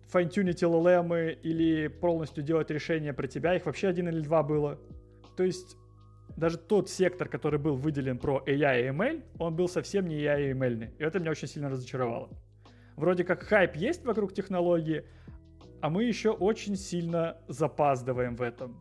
файнтюнить 0.09 0.63
LLM 0.63 1.41
или 1.43 1.89
полностью 1.89 2.45
делать 2.45 2.71
решения 2.71 3.13
про 3.13 3.27
тебя. 3.27 3.55
Их 3.55 3.67
вообще 3.67 3.89
один 3.89 4.09
или 4.09 4.21
два 4.21 4.43
было. 4.43 4.79
То 5.37 5.43
есть 5.43 5.77
даже 6.37 6.59
тот 6.59 6.91
сектор, 6.91 7.29
который 7.29 7.59
был 7.59 7.77
выделен 7.77 8.19
про 8.19 8.43
AI 8.47 8.85
и 8.85 8.89
ML, 8.89 9.25
он 9.39 9.57
был 9.57 9.69
совсем 9.69 10.07
не 10.07 10.17
AI 10.17 10.51
и 10.51 10.53
ML. 10.53 10.97
И 10.99 11.03
это 11.03 11.19
меня 11.19 11.31
очень 11.31 11.49
сильно 11.49 11.71
разочаровало. 11.71 12.29
Вроде 12.97 13.25
как 13.25 13.43
хайп 13.43 13.77
есть 13.77 14.05
вокруг 14.05 14.33
технологии, 14.33 15.05
а 15.81 15.91
мы 15.91 16.05
еще 16.05 16.31
очень 16.31 16.77
сильно 16.77 17.39
запаздываем 17.49 18.37
в 18.37 18.43
этом. 18.43 18.81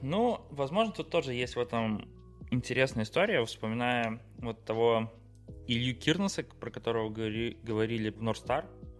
Ну, 0.00 0.40
возможно, 0.50 0.92
тут 0.92 1.10
тоже 1.10 1.34
есть 1.34 1.56
в 1.56 1.60
этом 1.60 2.08
интересная 2.50 3.04
история, 3.04 3.44
вспоминая 3.44 4.20
вот 4.38 4.64
того 4.64 5.12
Илью 5.66 5.96
Кирнеса, 5.96 6.44
про 6.44 6.70
которого 6.70 7.10
говори, 7.10 7.58
говорили 7.62 8.10
в 8.10 8.22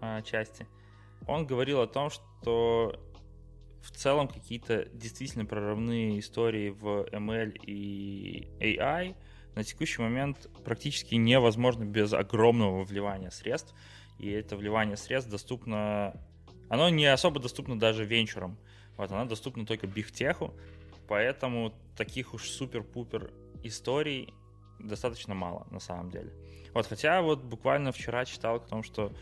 а, 0.01 0.23
части. 0.23 0.67
Он 1.27 1.47
говорил 1.47 1.81
о 1.81 1.87
том, 1.87 2.11
что 2.11 3.01
в 3.83 3.91
целом 3.91 4.29
какие-то 4.29 4.87
действительно 4.93 5.45
прорывные 5.45 6.19
истории 6.19 6.71
в 6.71 7.09
ML 7.13 7.59
и 7.63 8.49
AI 8.61 9.15
на 9.55 9.65
текущий 9.65 10.03
момент 10.03 10.49
практически 10.65 11.15
невозможно 11.15 11.85
без 11.85 12.13
огромного 12.13 12.85
вливания 12.85 13.31
средств. 13.31 13.75
И 14.19 14.31
это 14.31 14.57
вливание 14.57 14.97
средств 14.97 15.31
доступно 15.31 16.15
оно 16.69 16.89
не 16.89 17.07
особо 17.07 17.41
доступно 17.41 17.79
даже 17.79 18.05
венчурам. 18.05 18.59
Вот, 18.97 19.11
оно 19.13 19.25
доступно 19.27 19.65
только 19.65 19.87
бигтеху, 19.87 20.55
поэтому 21.07 21.73
таких 21.97 22.35
уж 22.35 22.49
супер-пупер 22.49 23.31
историй 23.63 24.35
достаточно 24.79 25.35
мало 25.35 25.67
на 25.71 25.81
самом 25.81 26.11
деле. 26.11 26.33
Вот, 26.75 26.87
хотя 26.87 27.23
вот 27.23 27.43
буквально 27.43 27.93
вчера 27.93 28.25
читал 28.25 28.57
о 28.57 28.61
том, 28.61 28.83
что 28.83 29.13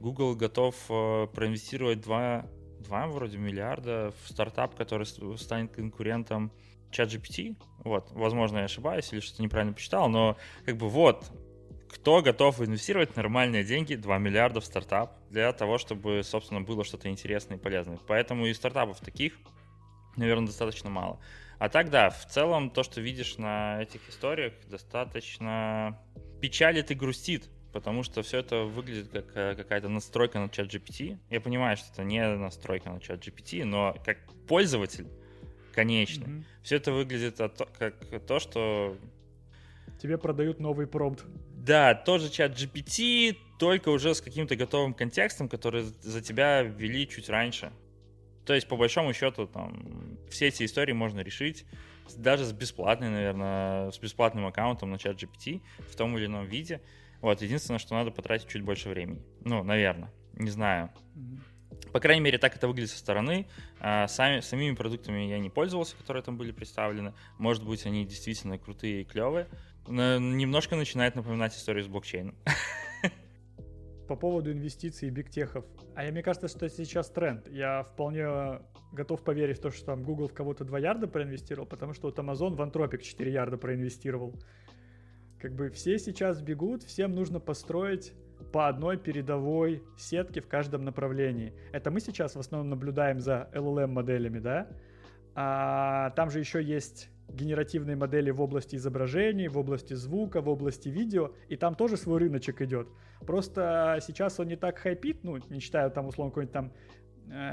Google 0.00 0.34
готов 0.34 0.74
э, 0.88 1.26
проинвестировать 1.34 2.00
2, 2.00 2.46
2 2.80 3.06
вроде 3.08 3.38
миллиарда 3.38 4.12
в 4.22 4.28
стартап, 4.28 4.74
который 4.74 5.06
станет 5.38 5.72
конкурентом 5.72 6.52
ChatGPT. 6.90 7.56
Вот, 7.84 8.10
возможно, 8.12 8.58
я 8.58 8.64
ошибаюсь 8.64 9.12
или 9.12 9.20
что-то 9.20 9.42
неправильно 9.42 9.74
почитал, 9.74 10.08
но 10.08 10.36
как 10.64 10.76
бы 10.76 10.88
вот, 10.88 11.30
кто 11.88 12.22
готов 12.22 12.60
инвестировать 12.60 13.16
нормальные 13.16 13.64
деньги, 13.64 13.94
2 13.94 14.18
миллиарда 14.18 14.60
в 14.60 14.64
стартап, 14.64 15.16
для 15.30 15.52
того, 15.52 15.78
чтобы, 15.78 16.22
собственно, 16.24 16.60
было 16.60 16.84
что-то 16.84 17.08
интересное 17.08 17.56
и 17.56 17.60
полезное. 17.60 17.98
Поэтому 18.06 18.46
и 18.46 18.54
стартапов 18.54 19.00
таких 19.00 19.34
наверное, 20.16 20.46
достаточно 20.46 20.90
мало. 20.90 21.20
А 21.58 21.68
так, 21.68 21.90
да, 21.90 22.10
в 22.10 22.26
целом 22.26 22.70
то, 22.70 22.82
что 22.82 23.00
видишь 23.00 23.38
на 23.38 23.82
этих 23.82 24.08
историях, 24.08 24.52
достаточно 24.68 25.98
печалит 26.40 26.90
и 26.90 26.94
грустит, 26.94 27.48
потому 27.72 28.02
что 28.02 28.22
все 28.22 28.38
это 28.38 28.64
выглядит 28.64 29.08
как 29.10 29.24
э, 29.34 29.54
какая-то 29.54 29.88
настройка 29.88 30.38
на 30.38 30.48
чат 30.48 30.72
GPT. 30.72 31.18
Я 31.30 31.40
понимаю, 31.40 31.76
что 31.76 31.92
это 31.92 32.04
не 32.04 32.26
настройка 32.36 32.90
на 32.90 33.00
чат 33.00 33.26
GPT, 33.26 33.64
но 33.64 33.96
как 34.04 34.18
пользователь 34.46 35.06
конечный, 35.74 36.26
mm-hmm. 36.26 36.44
все 36.62 36.76
это 36.76 36.92
выглядит 36.92 37.38
как 37.78 38.26
то, 38.26 38.38
что... 38.38 38.96
Тебе 40.00 40.18
продают 40.18 40.60
новый 40.60 40.86
промпт. 40.86 41.24
Да, 41.66 41.94
тоже 41.94 42.30
чат 42.30 42.52
GPT, 42.52 43.36
только 43.58 43.88
уже 43.88 44.14
с 44.14 44.20
каким-то 44.20 44.54
готовым 44.54 44.94
контекстом, 44.94 45.48
который 45.48 45.82
за 45.82 46.20
тебя 46.20 46.62
ввели 46.62 47.08
чуть 47.08 47.28
раньше. 47.28 47.72
То 48.44 48.54
есть, 48.54 48.68
по 48.68 48.76
большому 48.76 49.12
счету, 49.12 49.48
там, 49.48 50.16
все 50.30 50.46
эти 50.46 50.64
истории 50.64 50.92
можно 50.92 51.20
решить 51.20 51.66
даже 52.16 52.44
с 52.44 52.52
бесплатной, 52.52 53.10
наверное, 53.10 53.90
с 53.90 53.98
бесплатным 53.98 54.46
аккаунтом 54.46 54.92
на 54.92 54.98
чат 54.98 55.20
GPT 55.20 55.60
в 55.90 55.96
том 55.96 56.16
или 56.16 56.26
ином 56.26 56.46
виде. 56.46 56.80
Вот, 57.20 57.42
единственное, 57.42 57.80
что 57.80 57.96
надо 57.96 58.12
потратить 58.12 58.46
чуть 58.48 58.62
больше 58.62 58.88
времени. 58.88 59.24
Ну, 59.40 59.64
наверное, 59.64 60.12
не 60.34 60.50
знаю. 60.50 60.90
По 61.92 61.98
крайней 61.98 62.20
мере, 62.20 62.38
так 62.38 62.54
это 62.54 62.68
выглядит 62.68 62.90
со 62.90 62.98
стороны. 62.98 63.48
А, 63.80 64.06
сами, 64.06 64.38
самими 64.40 64.76
продуктами 64.76 65.22
я 65.22 65.40
не 65.40 65.50
пользовался, 65.50 65.96
которые 65.96 66.22
там 66.22 66.36
были 66.36 66.52
представлены. 66.52 67.12
Может 67.38 67.64
быть, 67.64 67.86
они 67.86 68.06
действительно 68.06 68.56
крутые 68.56 69.02
и 69.02 69.04
клевые. 69.04 69.48
Но 69.88 70.18
немножко 70.18 70.76
начинает 70.76 71.14
напоминать 71.14 71.54
историю 71.54 71.84
с 71.84 71.88
блокчейном. 71.88 72.34
по 74.06 74.16
поводу 74.16 74.52
инвестиций 74.52 75.10
бигтехов. 75.10 75.64
А 75.94 76.04
я, 76.04 76.12
мне 76.12 76.22
кажется, 76.22 76.48
что 76.48 76.66
это 76.66 76.74
сейчас 76.74 77.10
тренд. 77.10 77.48
Я 77.48 77.82
вполне 77.82 78.60
готов 78.92 79.22
поверить 79.22 79.58
в 79.58 79.62
то, 79.62 79.70
что 79.70 79.86
там 79.86 80.02
Google 80.02 80.28
в 80.28 80.34
кого-то 80.34 80.64
2 80.64 80.78
ярда 80.78 81.06
проинвестировал, 81.06 81.66
потому 81.66 81.92
что 81.92 82.06
вот 82.06 82.18
Amazon 82.18 82.54
в 82.54 82.60
Anthropic 82.60 82.98
4 82.98 83.32
ярда 83.32 83.56
проинвестировал. 83.58 84.34
Как 85.38 85.54
бы 85.54 85.70
все 85.70 85.98
сейчас 85.98 86.40
бегут, 86.40 86.82
всем 86.82 87.14
нужно 87.14 87.40
построить 87.40 88.14
по 88.52 88.68
одной 88.68 88.96
передовой 88.96 89.82
сетке 89.98 90.40
в 90.40 90.48
каждом 90.48 90.84
направлении. 90.84 91.54
Это 91.72 91.90
мы 91.90 92.00
сейчас 92.00 92.36
в 92.36 92.38
основном 92.38 92.70
наблюдаем 92.70 93.20
за 93.20 93.50
LLM 93.52 93.88
моделями, 93.88 94.38
да? 94.38 94.68
А 95.34 96.10
там 96.10 96.30
же 96.30 96.38
еще 96.38 96.62
есть 96.62 97.10
генеративные 97.28 97.96
модели 97.96 98.30
в 98.30 98.40
области 98.40 98.76
изображений, 98.76 99.48
в 99.48 99.58
области 99.58 99.94
звука, 99.94 100.40
в 100.40 100.48
области 100.48 100.88
видео, 100.88 101.32
и 101.48 101.56
там 101.56 101.74
тоже 101.74 101.96
свой 101.96 102.20
рыночек 102.20 102.62
идет. 102.62 102.88
Просто 103.26 103.98
сейчас 104.00 104.38
он 104.40 104.48
не 104.48 104.56
так 104.56 104.78
хайпит, 104.78 105.24
ну, 105.24 105.38
не 105.50 105.60
считаю 105.60 105.90
там, 105.90 106.06
условно, 106.06 106.30
какой-нибудь 106.30 106.52
там 106.52 106.72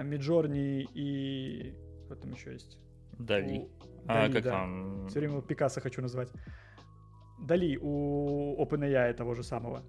Миджорни 0.04 0.84
э, 0.84 0.88
и... 0.94 1.74
Кто 2.06 2.16
там 2.16 2.32
еще 2.32 2.54
есть? 2.54 2.78
Дали. 3.18 3.60
У... 3.60 3.70
А, 4.08 4.22
Дали, 4.22 4.34
как 4.34 4.44
да. 4.44 4.52
там? 4.52 5.08
Все 5.08 5.20
время 5.20 5.42
Пикассо 5.42 5.82
хочу 5.82 6.02
назвать. 6.02 6.30
Дали 7.40 7.78
у 7.82 8.56
OpenAI 8.64 9.14
того 9.14 9.34
же 9.34 9.44
самого. 9.44 9.84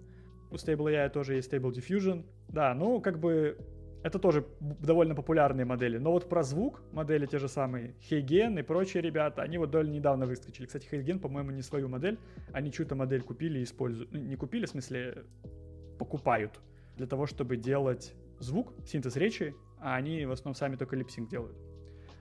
У 0.50 0.54
Stable 0.54 0.92
AI 0.92 1.11
тоже 1.11 1.35
есть 1.35 1.52
Stable 1.52 1.72
Diffusion. 1.72 2.24
Да, 2.48 2.74
ну, 2.74 3.00
как 3.00 3.18
бы 3.18 3.59
это 4.04 4.18
тоже 4.18 4.44
довольно 4.60 5.14
популярные 5.14 5.64
модели. 5.64 5.96
Но 5.96 6.12
вот 6.12 6.28
про 6.28 6.42
звук 6.42 6.82
модели 6.92 7.24
те 7.24 7.38
же 7.38 7.48
самые, 7.48 7.94
Хейген 8.02 8.58
и 8.58 8.62
прочие 8.62 9.02
ребята, 9.02 9.40
они 9.40 9.56
вот 9.56 9.70
довольно 9.70 9.92
недавно 9.92 10.26
выскочили. 10.26 10.66
Кстати, 10.66 10.86
Хейген, 10.86 11.18
по-моему, 11.18 11.52
не 11.52 11.62
свою 11.62 11.88
модель, 11.88 12.18
они 12.52 12.70
чью-то 12.70 12.94
модель 12.94 13.22
купили 13.22 13.60
и 13.60 13.62
используют. 13.62 14.12
Ну, 14.12 14.18
не 14.18 14.36
купили, 14.36 14.66
в 14.66 14.68
смысле, 14.68 15.24
покупают 15.98 16.60
для 16.98 17.06
того, 17.06 17.24
чтобы 17.24 17.56
делать 17.56 18.14
звук, 18.40 18.74
синтез 18.86 19.16
речи, 19.16 19.54
а 19.80 19.96
они 19.96 20.26
в 20.26 20.32
основном 20.32 20.54
сами 20.54 20.76
только 20.76 20.96
липсинг 20.96 21.30
делают. 21.30 21.56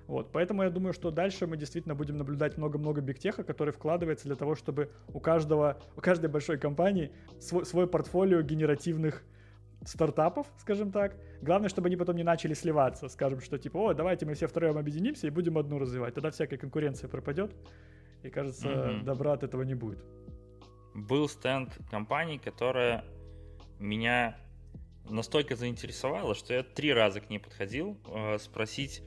Вот, 0.07 0.31
поэтому 0.31 0.63
я 0.63 0.69
думаю, 0.69 0.93
что 0.93 1.11
дальше 1.11 1.47
мы 1.47 1.57
действительно 1.57 1.95
будем 1.95 2.15
наблюдать 2.15 2.57
много-много 2.57 3.01
бигтеха, 3.01 3.43
который 3.43 3.73
вкладывается 3.73 4.27
для 4.27 4.35
того, 4.35 4.55
чтобы 4.55 4.89
у 5.13 5.19
каждого, 5.19 5.81
у 5.97 6.01
каждой 6.01 6.29
большой 6.29 6.57
компании 6.57 7.11
свой, 7.41 7.65
свой 7.65 7.87
портфолио 7.87 8.41
генеративных 8.41 9.25
стартапов, 9.85 10.47
скажем 10.57 10.91
так. 10.91 11.15
Главное, 11.41 11.69
чтобы 11.69 11.87
они 11.87 11.97
потом 11.97 12.15
не 12.15 12.23
начали 12.23 12.53
сливаться. 12.53 13.09
Скажем, 13.09 13.41
что 13.41 13.57
типа, 13.57 13.77
о, 13.77 13.93
давайте 13.93 14.25
мы 14.25 14.33
все 14.33 14.47
втроем 14.47 14.77
объединимся 14.77 15.27
и 15.27 15.29
будем 15.29 15.57
одну 15.57 15.79
развивать. 15.79 16.13
Тогда 16.13 16.31
всякая 16.31 16.57
конкуренция 16.57 17.09
пропадет. 17.09 17.55
И 18.23 18.29
кажется, 18.29 18.67
mm-hmm. 18.67 19.03
добра 19.03 19.33
от 19.33 19.43
этого 19.43 19.63
не 19.63 19.75
будет. 19.75 20.03
Был 20.93 21.27
стенд 21.27 21.77
компании, 21.89 22.37
которая 22.37 23.03
меня 23.79 24.37
настолько 25.09 25.55
заинтересовала, 25.55 26.35
что 26.35 26.53
я 26.53 26.63
три 26.63 26.93
раза 26.93 27.19
к 27.19 27.29
ней 27.29 27.39
подходил 27.39 27.97
э, 28.07 28.37
спросить, 28.39 29.03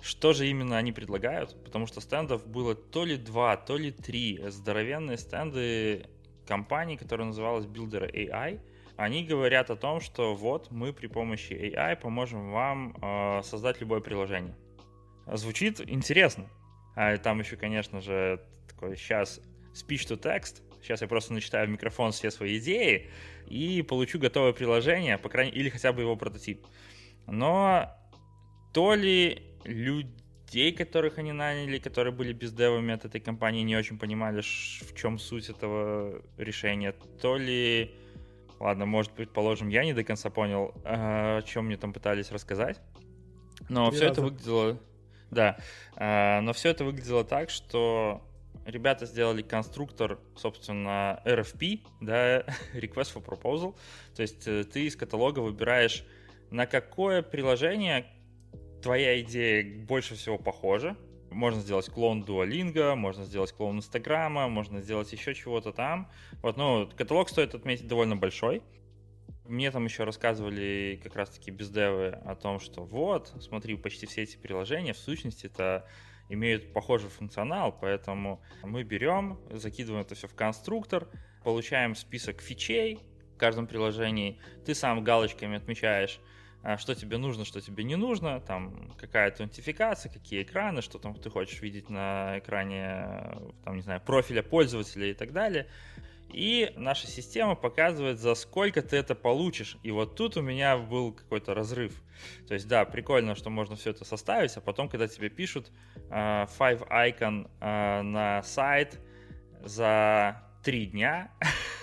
что 0.00 0.32
же 0.32 0.46
именно 0.46 0.76
они 0.76 0.92
предлагают, 0.92 1.56
потому 1.64 1.86
что 1.86 2.00
стендов 2.00 2.46
было 2.46 2.74
то 2.74 3.04
ли 3.04 3.16
два, 3.16 3.56
то 3.56 3.76
ли 3.76 3.90
три 3.90 4.40
здоровенные 4.48 5.16
стенды 5.16 6.06
компании, 6.46 6.96
которая 6.96 7.26
называлась 7.26 7.66
Builder 7.66 8.10
AI, 8.12 8.60
они 8.98 9.22
говорят 9.22 9.70
о 9.70 9.76
том, 9.76 10.00
что 10.00 10.34
вот 10.34 10.72
мы 10.72 10.92
при 10.92 11.06
помощи 11.06 11.52
AI 11.52 11.94
поможем 11.94 12.50
вам 12.50 12.96
э, 13.00 13.42
создать 13.44 13.80
любое 13.80 14.00
приложение. 14.00 14.56
Звучит 15.32 15.80
интересно. 15.80 16.48
А 16.96 17.16
там 17.16 17.38
еще, 17.38 17.54
конечно 17.54 18.00
же, 18.00 18.42
такой 18.66 18.96
сейчас 18.96 19.40
speech 19.72 20.08
to 20.08 20.20
text. 20.20 20.62
Сейчас 20.82 21.00
я 21.00 21.06
просто 21.06 21.32
начитаю 21.32 21.68
в 21.68 21.70
микрофон 21.70 22.10
все 22.10 22.32
свои 22.32 22.58
идеи 22.58 23.08
и 23.46 23.82
получу 23.82 24.18
готовое 24.18 24.52
приложение, 24.52 25.16
по 25.16 25.28
крайней 25.28 25.52
или 25.52 25.68
хотя 25.68 25.92
бы 25.92 26.00
его 26.02 26.16
прототип. 26.16 26.66
Но 27.28 27.94
то 28.74 28.96
ли 28.96 29.44
людей, 29.62 30.72
которых 30.72 31.18
они 31.18 31.30
наняли, 31.30 31.78
которые 31.78 32.12
были 32.12 32.32
бездевами 32.32 32.94
от 32.94 33.04
этой 33.04 33.20
компании, 33.20 33.62
не 33.62 33.76
очень 33.76 33.96
понимали, 33.96 34.40
в 34.40 34.94
чем 34.96 35.20
суть 35.20 35.50
этого 35.50 36.20
решения, 36.36 36.96
то 37.22 37.36
ли 37.36 37.94
Ладно, 38.60 38.86
может, 38.86 39.12
предположим, 39.12 39.68
я 39.68 39.84
не 39.84 39.92
до 39.92 40.04
конца 40.04 40.30
понял, 40.30 40.74
о 40.84 41.42
чем 41.42 41.66
мне 41.66 41.76
там 41.76 41.92
пытались 41.92 42.30
рассказать. 42.30 42.80
Но 43.68 43.90
все 43.90 44.06
это 44.06 44.22
выглядело... 44.22 44.78
Да, 45.30 45.58
но 45.96 46.52
все 46.54 46.70
это 46.70 46.84
выглядело 46.84 47.22
так, 47.22 47.50
что 47.50 48.22
ребята 48.68 49.06
сделали 49.06 49.42
конструктор, 49.42 50.18
собственно, 50.36 51.20
RFP, 51.24 51.80
да, 52.00 52.40
Request 52.74 53.14
for 53.14 53.24
Proposal. 53.24 53.74
То 54.14 54.22
есть 54.22 54.46
э, 54.46 54.64
ты 54.64 54.86
из 54.86 54.96
каталога 54.96 55.40
выбираешь, 55.40 56.04
на 56.50 56.66
какое 56.66 57.22
приложение 57.22 58.06
твоя 58.82 59.20
идея 59.20 59.64
больше 59.84 60.14
всего 60.14 60.38
похожа, 60.38 60.96
можно 61.30 61.60
сделать 61.60 61.88
клон 61.90 62.22
Duolingo, 62.22 62.94
можно 62.94 63.24
сделать 63.24 63.52
клон 63.52 63.78
Инстаграма, 63.78 64.48
можно 64.48 64.80
сделать 64.80 65.12
еще 65.12 65.34
чего-то 65.34 65.72
там. 65.72 66.10
Вот, 66.42 66.56
ну, 66.56 66.88
каталог 66.96 67.28
стоит 67.28 67.54
отметить 67.54 67.86
довольно 67.86 68.16
большой. 68.16 68.62
Мне 69.44 69.70
там 69.70 69.84
еще 69.84 70.04
рассказывали 70.04 71.00
как 71.02 71.16
раз-таки 71.16 71.50
бездевы 71.50 72.08
о 72.08 72.34
том, 72.34 72.60
что 72.60 72.84
вот, 72.84 73.32
смотри, 73.40 73.76
почти 73.76 74.06
все 74.06 74.22
эти 74.22 74.36
приложения 74.36 74.92
в 74.92 74.98
сущности 74.98 75.46
это 75.46 75.88
имеют 76.28 76.74
похожий 76.74 77.08
функционал, 77.08 77.72
поэтому 77.72 78.42
мы 78.62 78.82
берем, 78.82 79.40
закидываем 79.50 80.04
это 80.04 80.14
все 80.14 80.28
в 80.28 80.34
конструктор, 80.34 81.08
получаем 81.42 81.94
список 81.94 82.42
фичей 82.42 83.00
в 83.34 83.38
каждом 83.38 83.66
приложении, 83.66 84.38
ты 84.66 84.74
сам 84.74 85.02
галочками 85.02 85.56
отмечаешь, 85.56 86.20
что 86.78 86.94
тебе 86.94 87.18
нужно, 87.18 87.44
что 87.44 87.60
тебе 87.60 87.84
не 87.84 87.96
нужно, 87.96 88.40
там 88.40 88.92
какая-то 88.98 89.44
аутентификация, 89.44 90.12
какие 90.12 90.42
экраны, 90.42 90.82
что 90.82 90.98
там 90.98 91.14
ты 91.14 91.30
хочешь 91.30 91.60
видеть 91.60 91.88
на 91.88 92.38
экране, 92.38 93.38
там, 93.64 93.76
не 93.76 93.82
знаю, 93.82 94.00
профиля 94.00 94.42
пользователя 94.42 95.06
и 95.06 95.14
так 95.14 95.32
далее. 95.32 95.68
И 96.32 96.72
наша 96.76 97.06
система 97.06 97.54
показывает, 97.54 98.18
за 98.18 98.34
сколько 98.34 98.82
ты 98.82 98.96
это 98.96 99.14
получишь. 99.14 99.78
И 99.82 99.90
вот 99.90 100.14
тут 100.14 100.36
у 100.36 100.42
меня 100.42 100.76
был 100.76 101.12
какой-то 101.12 101.54
разрыв. 101.54 102.02
То 102.46 102.54
есть, 102.54 102.68
да, 102.68 102.84
прикольно, 102.84 103.34
что 103.34 103.48
можно 103.50 103.76
все 103.76 103.90
это 103.90 104.04
составить, 104.04 104.54
а 104.56 104.60
потом, 104.60 104.88
когда 104.88 105.08
тебе 105.08 105.30
пишут 105.30 105.70
uh, 106.10 106.48
five 106.58 106.86
icon 106.90 107.50
uh, 107.60 108.02
на 108.02 108.42
сайт 108.42 109.00
за 109.64 110.42
три 110.62 110.86
дня, 110.86 111.32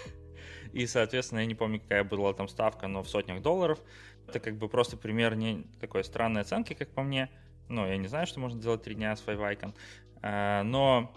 и, 0.76 0.88
соответственно, 0.88 1.40
я 1.40 1.46
не 1.46 1.56
помню, 1.56 1.80
какая 1.80 2.04
была 2.04 2.34
там 2.34 2.50
ставка, 2.50 2.88
но 2.88 3.02
в 3.02 3.08
сотнях 3.08 3.42
долларов, 3.42 3.80
это 4.28 4.42
как 4.42 4.58
бы 4.58 4.68
просто 4.68 4.98
пример 4.98 5.34
не 5.36 5.64
такой 5.80 6.04
странной 6.04 6.42
оценки, 6.42 6.74
как 6.74 6.90
по 6.90 7.02
мне. 7.02 7.30
Ну, 7.70 7.88
я 7.88 7.96
не 7.96 8.10
знаю, 8.10 8.28
что 8.28 8.42
можно 8.42 8.62
делать 8.62 8.84
три 8.84 8.94
дня 8.94 9.16
с 9.16 9.24
Five 9.24 9.40
Icon. 9.40 9.74
А, 10.22 10.64
но 10.64 11.16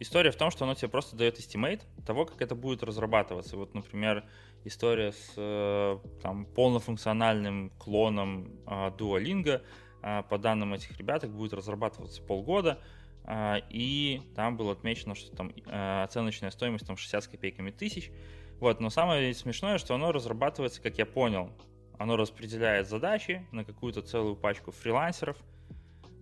история 0.00 0.30
в 0.30 0.36
том, 0.36 0.50
что 0.50 0.64
оно 0.64 0.74
тебе 0.74 0.88
просто 0.88 1.14
дает 1.14 1.38
estimate 1.38 1.82
того, 2.06 2.24
как 2.24 2.40
это 2.40 2.54
будет 2.54 2.82
разрабатываться. 2.82 3.58
Вот, 3.58 3.74
например, 3.74 4.24
история 4.64 5.12
с 5.12 5.34
э, 5.36 5.98
там, 6.22 6.46
полнофункциональным 6.46 7.72
клоном 7.78 8.50
а, 8.64 8.90
Duolingo, 8.96 9.60
а, 10.00 10.22
по 10.22 10.38
данным 10.38 10.72
этих 10.72 10.96
ребят, 10.96 11.28
будет 11.30 11.52
разрабатываться 11.52 12.22
полгода, 12.22 12.80
и 13.28 14.22
там 14.36 14.56
было 14.56 14.70
отмечено, 14.70 15.16
что 15.16 15.34
там 15.34 15.52
оценочная 15.66 16.52
стоимость 16.52 16.86
там 16.86 16.96
60 16.96 17.26
копейками 17.26 17.72
тысяч. 17.72 18.12
Вот, 18.60 18.80
но 18.80 18.90
самое 18.90 19.34
смешное, 19.34 19.78
что 19.78 19.94
оно 19.94 20.12
разрабатывается, 20.12 20.80
как 20.80 20.98
я 20.98 21.06
понял, 21.06 21.50
оно 21.98 22.16
распределяет 22.16 22.88
задачи 22.88 23.46
на 23.52 23.64
какую-то 23.64 24.02
целую 24.02 24.36
пачку 24.36 24.70
фрилансеров. 24.70 25.36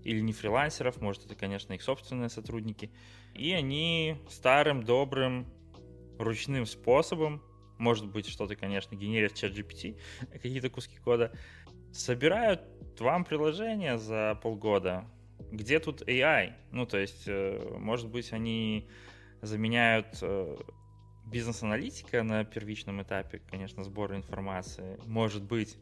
или 0.03 0.21
не 0.21 0.35
фрилансеров, 0.35 1.01
может, 1.01 1.25
это, 1.25 1.35
конечно, 1.35 1.73
их 1.73 1.81
собственные 1.83 2.29
сотрудники. 2.29 2.91
И 3.33 3.53
они 3.53 4.19
старым, 4.29 4.83
добрым, 4.83 5.47
ручным 6.19 6.67
способом, 6.67 7.43
может 7.79 8.07
быть, 8.07 8.29
что-то, 8.29 8.55
конечно, 8.55 8.95
генерит 8.95 9.33
в 9.33 9.39
чат 9.39 9.53
GPT, 9.53 9.99
какие-то 10.33 10.69
куски 10.69 10.99
кода, 10.99 11.33
собирают 11.93 12.61
вам 13.01 13.25
приложение 13.25 13.99
за 13.99 14.39
полгода. 14.43 15.07
Где 15.51 15.79
тут 15.79 16.03
AI? 16.03 16.53
Ну, 16.71 16.87
то 16.87 16.99
есть, 16.99 17.25
э, 17.27 17.77
может 17.79 18.09
быть, 18.09 18.33
они 18.33 18.89
заменяют 19.41 20.19
э, 20.23 20.57
бизнес-аналитика 21.27 22.23
на 22.23 22.45
первичном 22.45 23.03
этапе, 23.03 23.41
конечно, 23.51 23.85
сбора 23.85 24.17
информации. 24.17 24.99
Может 25.07 25.43
быть. 25.43 25.77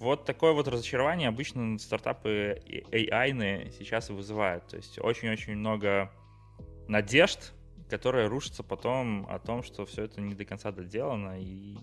Вот 0.00 0.24
такое 0.24 0.52
вот 0.52 0.66
разочарование 0.66 1.28
обычно 1.28 1.78
стартапы 1.78 2.60
AI 2.66 3.70
сейчас 3.78 4.10
и 4.10 4.12
вызывают. 4.12 4.66
То 4.66 4.76
есть 4.76 4.98
очень-очень 4.98 5.54
много 5.54 6.10
надежд, 6.88 7.52
которые 7.88 8.26
рушатся 8.26 8.62
потом 8.62 9.26
о 9.30 9.38
том, 9.38 9.62
что 9.62 9.86
все 9.86 10.04
это 10.04 10.20
не 10.20 10.34
до 10.34 10.44
конца 10.44 10.72
доделано. 10.72 11.40
И... 11.40 11.78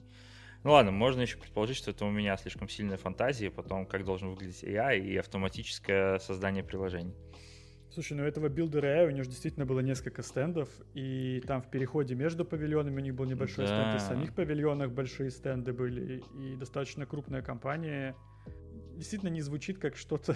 Ну 0.63 0.73
ладно, 0.73 0.91
можно 0.91 1.21
еще 1.21 1.37
предположить, 1.37 1.77
что 1.77 1.91
это 1.91 2.05
у 2.05 2.11
меня 2.11 2.35
слишком 2.37 2.67
сильная 2.67 2.97
фантазия, 2.97 3.49
потом 3.49 3.85
как 3.85 4.03
должен 4.03 4.29
выглядеть 4.29 4.63
AI 4.63 4.99
и 4.99 5.17
автоматическое 5.17 6.19
создание 6.19 6.63
приложений. 6.63 7.15
Слушай, 7.93 8.13
ну 8.13 8.23
этого 8.23 8.47
билдера 8.47 8.87
AI 8.87 9.07
у 9.07 9.09
него 9.11 9.23
же 9.23 9.29
действительно 9.29 9.65
было 9.65 9.81
несколько 9.81 10.23
стендов, 10.23 10.69
и 10.93 11.43
там 11.45 11.61
в 11.61 11.69
переходе 11.69 12.15
между 12.15 12.45
павильонами 12.45 13.01
у 13.01 13.03
них 13.03 13.15
был 13.15 13.25
небольшой 13.25 13.65
да. 13.65 13.71
стенд, 13.71 13.95
и 13.95 13.97
в 13.97 14.01
самих 14.01 14.33
павильонах 14.33 14.91
большие 14.91 15.29
стенды 15.29 15.73
были, 15.73 16.23
и 16.39 16.55
достаточно 16.55 17.05
крупная 17.05 17.41
компания. 17.41 18.15
Действительно 18.95 19.29
не 19.29 19.41
звучит 19.41 19.77
как 19.77 19.97
что-то 19.97 20.35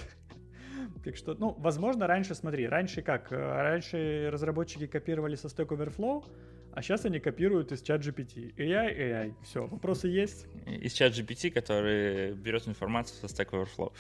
как 1.04 1.16
что, 1.16 1.34
ну, 1.36 1.56
возможно, 1.58 2.08
раньше, 2.08 2.36
смотри, 2.36 2.68
раньше 2.68 3.02
как? 3.02 3.32
Раньше 3.32 4.30
разработчики 4.34 4.88
копировали 4.88 5.36
со 5.36 5.48
Stack 5.48 5.70
Overflow, 5.70 6.26
а 6.74 6.82
сейчас 6.82 7.06
они 7.06 7.22
копируют 7.22 7.72
из 7.72 7.82
чат 7.82 8.02
GPT. 8.02 8.54
AI, 8.58 8.98
AI. 8.98 9.34
Все, 9.44 9.66
вопросы 9.66 10.10
есть? 10.10 10.46
Из 10.66 10.92
чат 10.92 11.14
GPT, 11.14 11.52
который 11.52 12.34
берет 12.34 12.68
информацию 12.68 13.18
со 13.18 13.34
Stack 13.34 13.52
Overflow. 13.52 13.94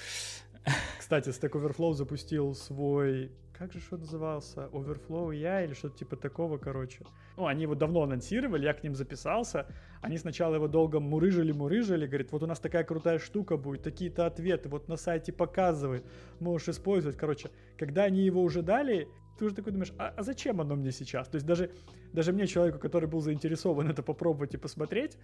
Кстати, 1.00 1.30
Stack 1.30 1.52
Overflow 1.52 1.94
запустил 1.94 2.54
свой 2.54 3.32
как 3.58 3.72
же 3.72 3.80
что 3.80 3.98
назывался, 3.98 4.70
Overflow 4.74 5.34
я 5.34 5.63
или 5.63 5.74
что-то 5.74 5.98
типа 5.98 6.15
такого, 6.15 6.58
короче. 6.58 7.00
Ну, 7.38 7.48
они 7.48 7.63
его 7.63 7.76
давно 7.76 8.04
анонсировали, 8.04 8.65
я 8.65 8.74
к 8.74 8.84
ним 8.84 8.96
записался. 8.96 9.68
Они 10.02 10.18
сначала 10.18 10.56
его 10.56 10.68
долго 10.68 11.00
мурыжили-мурыжили, 11.00 12.06
говорит, 12.06 12.32
вот 12.32 12.44
у 12.44 12.48
нас 12.48 12.60
такая 12.60 12.84
крутая 12.84 13.20
штука 13.20 13.58
будет, 13.58 13.84
такие-то 13.84 14.26
ответы, 14.26 14.70
вот 14.70 14.88
на 14.88 14.98
сайте 14.98 15.32
показывает, 15.32 16.06
можешь 16.39 16.70
использовать. 16.70 17.18
Короче, 17.18 17.50
когда 17.78 18.04
они 18.04 18.22
его 18.22 18.41
уже 18.41 18.62
дали, 18.62 19.08
ты 19.38 19.46
уже 19.46 19.56
такой 19.56 19.72
думаешь, 19.72 19.94
а, 19.98 20.13
а 20.15 20.24
зачем 20.24 20.60
оно 20.60 20.76
мне 20.76 20.91
сейчас? 20.91 21.28
То 21.28 21.36
есть 21.36 21.46
даже, 21.46 21.72
даже 22.13 22.34
мне, 22.34 22.48
человеку, 22.48 22.80
который 22.80 23.08
был 23.08 23.22
заинтересован 23.22 23.89
это 23.89 24.04
попробовать 24.04 24.54
и 24.54 24.58
посмотреть, 24.58 25.18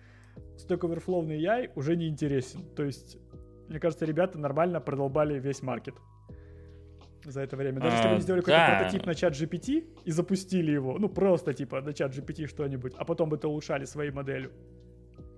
Stack 0.58 0.80
Overflow 0.80 1.28
AI 1.28 1.72
уже 1.76 1.96
не 1.96 2.08
интересен. 2.08 2.66
То 2.76 2.84
есть, 2.84 3.18
мне 3.68 3.80
кажется, 3.80 4.06
ребята 4.06 4.40
нормально 4.40 4.80
продолбали 4.80 5.40
весь 5.40 5.62
маркет 5.62 5.96
за 7.26 7.42
это 7.42 7.56
время. 7.56 7.80
Даже 7.80 7.96
а, 7.96 7.98
если 7.98 8.08
бы 8.08 8.14
они 8.14 8.22
сделали 8.22 8.42
да. 8.42 8.46
какой-то 8.46 8.80
прототип 8.80 9.06
на 9.06 9.16
чат 9.16 9.34
GPT 9.34 9.86
и 10.06 10.12
запустили 10.12 10.72
его, 10.72 10.98
ну 10.98 11.10
просто 11.10 11.54
типа 11.54 11.82
на 11.82 11.94
чат 11.94 12.16
GPT 12.16 12.48
что-нибудь, 12.48 12.94
а 12.98 13.06
потом 13.06 13.30
бы 13.30 13.38
это 13.38 13.48
улучшали 13.48 13.86
своей 13.86 14.12
моделью, 14.12 14.52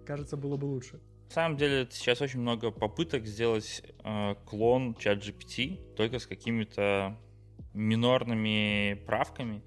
кажется, 0.06 0.38
было 0.38 0.58
бы 0.58 0.66
лучше. 0.66 1.00
На 1.30 1.34
самом 1.34 1.58
деле 1.58 1.88
сейчас 1.90 2.22
очень 2.22 2.40
много 2.42 2.72
попыток 2.72 3.26
сделать 3.26 3.84
э, 4.04 4.36
клон 4.46 4.96
чат 4.96 5.20
GPT 5.20 5.96
только 5.96 6.20
с 6.20 6.28
какими-то 6.28 7.18
минорными 7.74 9.02
правками. 9.06 9.64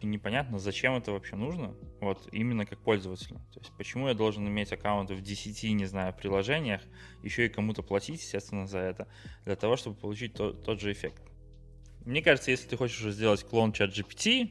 И 0.00 0.06
непонятно, 0.06 0.58
зачем 0.58 0.94
это 0.94 1.12
вообще 1.12 1.36
нужно, 1.36 1.76
вот 2.00 2.28
именно 2.32 2.66
как 2.66 2.80
пользователю. 2.80 3.36
То 3.52 3.60
есть 3.60 3.70
почему 3.78 4.08
я 4.08 4.14
должен 4.14 4.48
иметь 4.48 4.72
аккаунты 4.72 5.14
в 5.14 5.22
10, 5.22 5.74
не 5.74 5.84
знаю, 5.84 6.12
приложениях, 6.12 6.80
еще 7.22 7.46
и 7.46 7.48
кому-то 7.48 7.84
платить, 7.84 8.20
естественно, 8.20 8.66
за 8.66 8.78
это, 8.78 9.06
для 9.44 9.54
того, 9.54 9.76
чтобы 9.76 9.94
получить 9.94 10.34
то, 10.34 10.52
тот 10.52 10.80
же 10.80 10.90
эффект. 10.90 11.22
Мне 12.04 12.22
кажется, 12.22 12.50
если 12.50 12.68
ты 12.68 12.76
хочешь 12.76 13.00
сделать 13.12 13.44
клон 13.44 13.72
чат 13.72 13.90
GPT, 13.90 14.50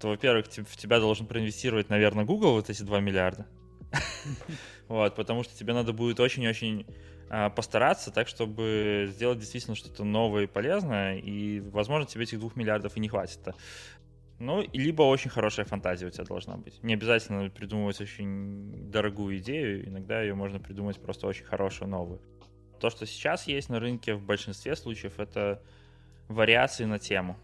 то, 0.00 0.08
во-первых, 0.08 0.46
в 0.46 0.76
тебя 0.76 0.98
должен 0.98 1.26
проинвестировать, 1.26 1.90
наверное, 1.90 2.24
Google 2.24 2.52
вот 2.52 2.70
эти 2.70 2.82
2 2.82 3.00
миллиарда. 3.00 3.46
Вот, 4.88 5.14
потому 5.14 5.44
что 5.44 5.56
тебе 5.56 5.72
надо 5.72 5.92
будет 5.92 6.18
очень-очень 6.18 6.84
а, 7.28 7.48
постараться 7.48 8.10
так, 8.10 8.26
чтобы 8.26 9.08
сделать 9.12 9.38
действительно 9.38 9.76
что-то 9.76 10.02
новое 10.02 10.44
и 10.44 10.46
полезное, 10.48 11.16
и, 11.16 11.60
возможно, 11.60 12.08
тебе 12.08 12.24
этих 12.24 12.40
двух 12.40 12.56
миллиардов 12.56 12.96
и 12.96 13.00
не 13.00 13.08
хватит. 13.08 13.38
Ну, 14.40 14.66
либо 14.72 15.02
очень 15.02 15.30
хорошая 15.30 15.64
фантазия 15.64 16.06
у 16.06 16.10
тебя 16.10 16.24
должна 16.24 16.56
быть. 16.56 16.82
Не 16.82 16.94
обязательно 16.94 17.48
придумывать 17.50 18.00
очень 18.00 18.90
дорогую 18.90 19.38
идею, 19.38 19.86
иногда 19.86 20.22
ее 20.22 20.34
можно 20.34 20.58
придумать 20.58 21.00
просто 21.00 21.28
очень 21.28 21.44
хорошую 21.44 21.88
новую. 21.88 22.20
То, 22.80 22.90
что 22.90 23.06
сейчас 23.06 23.46
есть 23.46 23.68
на 23.68 23.78
рынке 23.78 24.14
в 24.14 24.24
большинстве 24.24 24.74
случаев, 24.74 25.20
это 25.20 25.62
вариации 26.30 26.84
на 26.84 26.98
тему. 26.98 27.36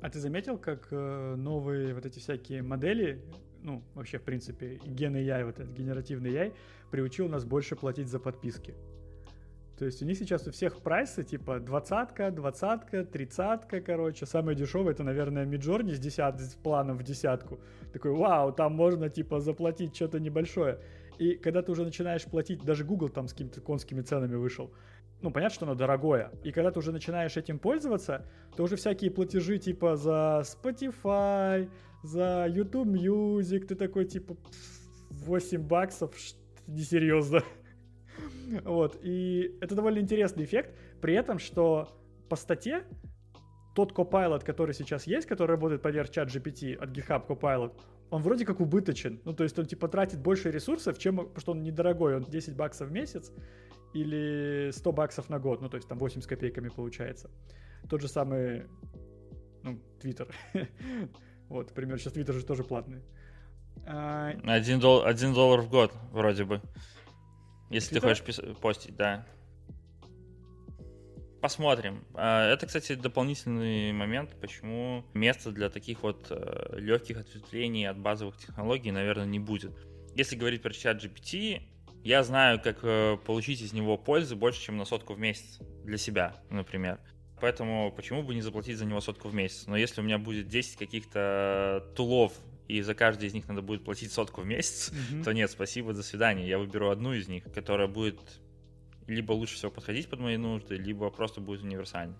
А 0.00 0.10
ты 0.10 0.18
заметил, 0.18 0.58
как 0.58 0.88
э, 0.90 1.34
новые 1.36 1.94
вот 1.94 2.06
эти 2.06 2.18
всякие 2.18 2.62
модели, 2.62 3.22
ну, 3.62 3.82
вообще, 3.94 4.18
в 4.18 4.22
принципе, 4.22 4.80
ген 4.84 5.14
AI, 5.14 5.44
вот 5.44 5.60
этот 5.60 5.72
генеративный 5.72 6.30
AI, 6.30 6.52
приучил 6.90 7.28
нас 7.28 7.44
больше 7.44 7.76
платить 7.76 8.08
за 8.08 8.18
подписки? 8.18 8.74
То 9.78 9.86
есть 9.86 10.02
у 10.02 10.04
них 10.04 10.18
сейчас 10.18 10.46
у 10.46 10.50
всех 10.50 10.80
прайсы 10.80 11.24
типа 11.24 11.58
двадцатка, 11.58 12.30
двадцатка, 12.30 13.04
тридцатка, 13.04 13.80
короче. 13.80 14.26
Самое 14.26 14.56
дешевое 14.56 14.92
это, 14.92 15.02
наверное, 15.02 15.44
Миджорни 15.44 15.92
с, 15.92 15.98
десят, 15.98 16.40
с 16.40 16.54
планом 16.54 16.98
в 16.98 17.02
десятку. 17.02 17.60
Такой, 17.92 18.12
вау, 18.12 18.52
там 18.52 18.74
можно 18.74 19.08
типа 19.08 19.40
заплатить 19.40 19.96
что-то 19.96 20.20
небольшое. 20.20 20.78
И 21.18 21.34
когда 21.34 21.62
ты 21.62 21.72
уже 21.72 21.84
начинаешь 21.84 22.24
платить, 22.24 22.64
даже 22.64 22.84
Google 22.84 23.08
там 23.08 23.28
с 23.28 23.32
какими-то 23.32 23.60
конскими 23.60 24.02
ценами 24.02 24.36
вышел, 24.36 24.72
ну, 25.22 25.30
понятно, 25.30 25.54
что 25.54 25.66
оно 25.66 25.74
дорогое. 25.74 26.30
И 26.42 26.52
когда 26.52 26.70
ты 26.70 26.78
уже 26.78 26.92
начинаешь 26.92 27.36
этим 27.36 27.58
пользоваться, 27.58 28.26
то 28.56 28.64
уже 28.64 28.76
всякие 28.76 29.10
платежи 29.10 29.58
типа 29.58 29.96
за 29.96 30.42
Spotify, 30.44 31.70
за 32.02 32.46
YouTube 32.48 32.88
Music, 32.88 33.66
ты 33.66 33.74
такой 33.76 34.04
типа 34.04 34.36
8 35.10 35.62
баксов, 35.62 36.14
несерьезно. 36.66 37.42
Вот, 38.64 38.98
и 39.02 39.56
это 39.62 39.74
довольно 39.74 39.98
интересный 39.98 40.44
эффект, 40.44 40.76
при 41.00 41.14
этом, 41.14 41.38
что 41.38 41.88
по 42.28 42.36
статье 42.36 42.84
тот 43.74 43.92
Copilot, 43.92 44.44
который 44.44 44.74
сейчас 44.74 45.06
есть, 45.06 45.26
который 45.26 45.52
работает 45.52 45.80
поверх 45.80 46.10
чат 46.10 46.28
GPT 46.28 46.74
от 46.74 46.90
GitHub 46.90 47.26
Copilot, 47.26 47.72
он 48.10 48.20
вроде 48.20 48.44
как 48.44 48.60
убыточен. 48.60 49.20
Ну, 49.24 49.32
то 49.32 49.44
есть 49.44 49.58
он 49.58 49.64
типа 49.64 49.88
тратит 49.88 50.20
больше 50.20 50.50
ресурсов, 50.50 50.98
чем, 50.98 51.16
потому 51.16 51.40
что 51.40 51.52
он 51.52 51.62
недорогой, 51.62 52.16
он 52.16 52.24
10 52.24 52.54
баксов 52.54 52.88
в 52.88 52.92
месяц, 52.92 53.32
или 53.92 54.70
100 54.72 54.92
баксов 54.92 55.28
на 55.28 55.38
год, 55.38 55.60
ну 55.60 55.68
то 55.68 55.76
есть 55.76 55.88
там 55.88 55.98
8 55.98 56.20
с 56.20 56.26
копейками 56.26 56.68
получается. 56.68 57.30
Тот 57.88 58.00
же 58.00 58.08
самый, 58.08 58.66
ну, 59.62 59.80
Твиттер. 60.00 60.28
вот, 61.48 61.68
например, 61.68 61.98
сейчас 61.98 62.12
Твиттер 62.12 62.34
же 62.34 62.44
тоже 62.44 62.64
платный. 62.64 63.02
А... 63.86 64.32
Один, 64.44 64.80
дол- 64.80 65.04
один 65.04 65.34
доллар 65.34 65.60
в 65.60 65.68
год, 65.68 65.92
вроде 66.10 66.44
бы. 66.44 66.62
Если 67.70 67.96
Twitter? 67.96 68.00
ты 68.00 68.08
хочешь 68.08 68.24
пис- 68.24 68.60
постить, 68.60 68.96
да. 68.96 69.26
Посмотрим. 71.40 72.04
А, 72.14 72.48
это, 72.52 72.66
кстати, 72.66 72.94
дополнительный 72.94 73.92
момент, 73.92 74.30
почему 74.40 75.04
места 75.12 75.50
для 75.50 75.70
таких 75.70 76.04
вот 76.04 76.28
э, 76.30 76.78
легких 76.78 77.18
ответвлений 77.18 77.88
от 77.88 77.98
базовых 77.98 78.36
технологий, 78.36 78.92
наверное, 78.92 79.26
не 79.26 79.40
будет. 79.40 79.76
Если 80.14 80.36
говорить 80.36 80.62
про 80.62 80.72
чат 80.72 81.02
GPT, 81.02 81.62
я 82.04 82.22
знаю, 82.24 82.60
как 82.60 82.78
э, 82.82 83.16
получить 83.24 83.60
из 83.60 83.72
него 83.72 83.96
пользы 83.96 84.34
больше, 84.36 84.60
чем 84.60 84.76
на 84.76 84.84
сотку 84.84 85.14
в 85.14 85.18
месяц 85.18 85.58
для 85.84 85.98
себя, 85.98 86.36
например. 86.50 86.98
Поэтому 87.40 87.92
почему 87.92 88.22
бы 88.22 88.34
не 88.34 88.40
заплатить 88.40 88.78
за 88.78 88.84
него 88.84 89.00
сотку 89.00 89.28
в 89.28 89.34
месяц? 89.34 89.66
Но 89.66 89.76
если 89.76 90.00
у 90.00 90.04
меня 90.04 90.18
будет 90.18 90.48
10 90.48 90.76
каких-то 90.76 91.84
тулов, 91.96 92.32
и 92.68 92.80
за 92.80 92.94
каждый 92.94 93.28
из 93.28 93.34
них 93.34 93.48
надо 93.48 93.62
будет 93.62 93.84
платить 93.84 94.12
сотку 94.12 94.40
в 94.42 94.46
месяц, 94.46 94.92
mm-hmm. 94.92 95.24
то 95.24 95.32
нет, 95.32 95.50
спасибо, 95.50 95.92
до 95.92 96.02
свидания. 96.02 96.48
Я 96.48 96.58
выберу 96.58 96.90
одну 96.90 97.12
из 97.12 97.28
них, 97.28 97.44
которая 97.52 97.88
будет 97.88 98.20
либо 99.06 99.32
лучше 99.32 99.56
всего 99.56 99.70
подходить 99.70 100.08
под 100.08 100.20
мои 100.20 100.36
нужды, 100.36 100.76
либо 100.76 101.10
просто 101.10 101.40
будет 101.40 101.62
универсальной. 101.62 102.16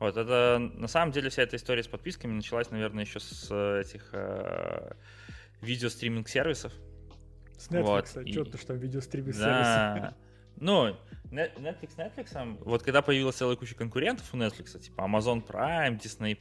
Вот, 0.00 0.16
это 0.16 0.58
на 0.74 0.88
самом 0.88 1.12
деле 1.12 1.28
вся 1.28 1.42
эта 1.42 1.56
история 1.56 1.82
с 1.82 1.88
подписками 1.88 2.32
началась, 2.32 2.70
наверное, 2.70 3.04
еще 3.04 3.20
с 3.20 3.48
э, 3.50 3.82
этих 3.82 4.10
э, 4.12 4.92
видеостриминг-сервисов, 5.60 6.72
с 7.58 7.68
Netflix, 7.68 7.82
вот, 7.82 8.16
а 8.16 8.26
что 8.26 8.44
ты 8.44 8.58
что, 8.58 8.74
видеостриминг 8.74 9.36
да. 9.36 10.14
Ну, 10.60 10.96
Netflix 11.30 11.96
Netflix, 11.96 12.58
вот 12.64 12.82
когда 12.82 13.02
появилась 13.02 13.36
целая 13.36 13.56
куча 13.56 13.74
конкурентов 13.74 14.32
у 14.32 14.36
Netflix, 14.36 14.78
типа 14.80 15.02
Amazon 15.02 15.46
Prime, 15.46 16.00
Disney+, 16.00 16.36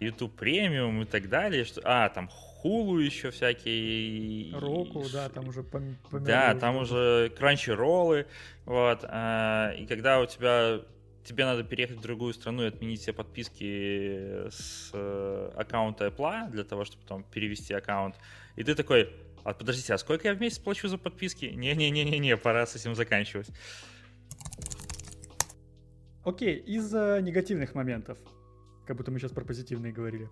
YouTube 0.00 0.40
Premium 0.40 1.02
и 1.02 1.04
так 1.04 1.28
далее, 1.28 1.64
что, 1.64 1.82
а, 1.84 2.08
там 2.08 2.30
Hulu 2.64 3.02
еще 3.02 3.30
всякие. 3.30 4.56
Roku, 4.56 5.04
да, 5.12 5.28
там 5.28 5.48
уже 5.48 5.62
помимо. 5.62 5.96
Да, 6.12 6.54
там 6.54 6.76
уже 6.76 7.32
Crunchyroll, 7.38 8.26
вот, 8.64 9.04
а, 9.04 9.72
и 9.72 9.86
когда 9.86 10.20
у 10.20 10.26
тебя 10.26 10.80
тебе 11.24 11.44
надо 11.44 11.62
переехать 11.62 11.98
в 11.98 12.02
другую 12.02 12.34
страну 12.34 12.64
и 12.64 12.66
отменить 12.66 13.00
все 13.02 13.12
подписки 13.12 14.48
с 14.50 14.90
э, 14.92 15.52
аккаунта 15.56 16.06
Apple 16.06 16.50
для 16.50 16.64
того, 16.64 16.84
чтобы 16.84 17.02
потом 17.02 17.22
перевести 17.22 17.74
аккаунт. 17.74 18.16
И 18.56 18.64
ты 18.64 18.74
такой, 18.74 19.14
а 19.44 19.54
подождите, 19.54 19.94
а 19.94 19.98
сколько 19.98 20.28
я 20.28 20.34
в 20.34 20.40
месяц 20.40 20.58
плачу 20.58 20.88
за 20.88 20.98
подписки? 20.98 21.46
Не-не-не-не-не, 21.46 22.36
пора 22.36 22.66
с 22.66 22.76
этим 22.76 22.94
заканчивать. 22.94 23.50
Окей, 26.24 26.56
из 26.56 26.92
негативных 26.92 27.74
моментов. 27.74 28.18
Как 28.86 28.96
будто 28.96 29.10
мы 29.10 29.18
сейчас 29.18 29.32
про 29.32 29.44
позитивные 29.44 29.92
говорили. 29.92 30.28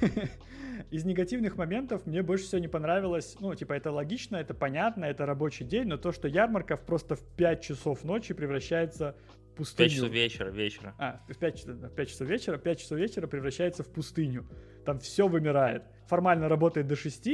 Из 0.90 1.04
негативных 1.04 1.56
моментов 1.56 2.06
мне 2.06 2.22
больше 2.22 2.44
всего 2.44 2.60
не 2.60 2.68
понравилось, 2.68 3.36
ну, 3.40 3.52
типа, 3.54 3.72
это 3.72 3.90
логично, 3.90 4.36
это 4.36 4.54
понятно, 4.54 5.04
это 5.04 5.26
рабочий 5.26 5.64
день, 5.64 5.88
но 5.88 5.96
то, 5.96 6.12
что 6.12 6.28
ярмарка 6.28 6.76
просто 6.76 7.16
в 7.16 7.24
5 7.36 7.60
часов 7.60 8.04
ночи 8.04 8.34
превращается 8.34 9.16
в 9.52 9.56
пустыню. 9.56 9.88
5 9.88 9.96
часов 9.96 10.10
вечера, 10.10 10.50
вечера. 10.50 10.94
А, 10.98 11.20
в 11.28 11.36
5, 11.36 11.64
в 11.66 11.94
5 11.94 12.08
часов 12.08 12.28
вечера, 12.28 12.58
5 12.58 12.80
часов 12.80 12.98
вечера 12.98 13.26
превращается 13.26 13.82
в 13.82 13.88
пустыню. 13.88 14.46
Там 14.84 15.00
все 15.00 15.26
вымирает. 15.26 15.82
Формально 16.06 16.48
работает 16.48 16.86
до 16.86 16.94
6, 16.94 17.28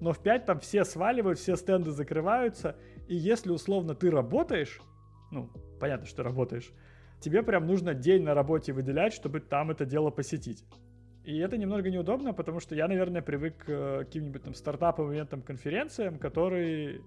но 0.00 0.12
в 0.12 0.22
5 0.22 0.46
там 0.46 0.60
все 0.60 0.84
сваливают, 0.84 1.38
все 1.38 1.56
стенды 1.56 1.90
закрываются, 1.90 2.76
и 3.08 3.14
если 3.14 3.50
условно 3.50 3.94
ты 3.94 4.10
работаешь, 4.10 4.80
ну, 5.30 5.50
понятно, 5.80 6.06
что 6.06 6.22
работаешь, 6.22 6.70
тебе 7.20 7.42
прям 7.42 7.66
нужно 7.66 7.94
день 7.94 8.22
на 8.22 8.34
работе 8.34 8.72
выделять, 8.72 9.12
чтобы 9.12 9.40
там 9.40 9.70
это 9.70 9.84
дело 9.84 10.10
посетить. 10.10 10.64
И 11.24 11.38
это 11.38 11.56
немного 11.56 11.90
неудобно, 11.90 12.34
потому 12.34 12.60
что 12.60 12.74
я, 12.74 12.86
наверное, 12.86 13.22
привык 13.22 13.56
к 13.64 13.98
каким-нибудь 14.00 14.42
там 14.42 14.54
стартапам, 14.54 15.10
ивентам, 15.10 15.40
конференциям, 15.40 16.18
которые 16.18 17.00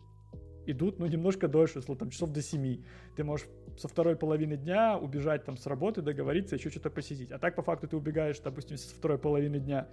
идут, 0.65 1.00
ну, 1.00 1.06
немножко 1.06 1.47
дольше, 1.47 1.80
если 1.80 1.93
там 1.95 2.10
часов 2.10 2.32
до 2.32 2.41
7. 2.41 2.84
Ты 3.15 3.23
можешь 3.23 3.47
со 3.78 3.88
второй 3.88 4.15
половины 4.15 4.58
дня 4.58 4.97
убежать 4.97 5.45
там 5.45 5.56
с 5.56 5.65
работы, 5.67 6.02
договориться, 6.02 6.56
еще 6.56 6.69
что-то 6.69 6.89
посетить. 6.89 7.32
А 7.32 7.39
так, 7.39 7.56
по 7.56 7.62
факту, 7.62 7.88
ты 7.88 7.95
убегаешь, 7.95 8.39
допустим, 8.39 8.78
со 8.78 8.93
второй 8.93 9.17
половины 9.17 9.60
дня 9.60 9.88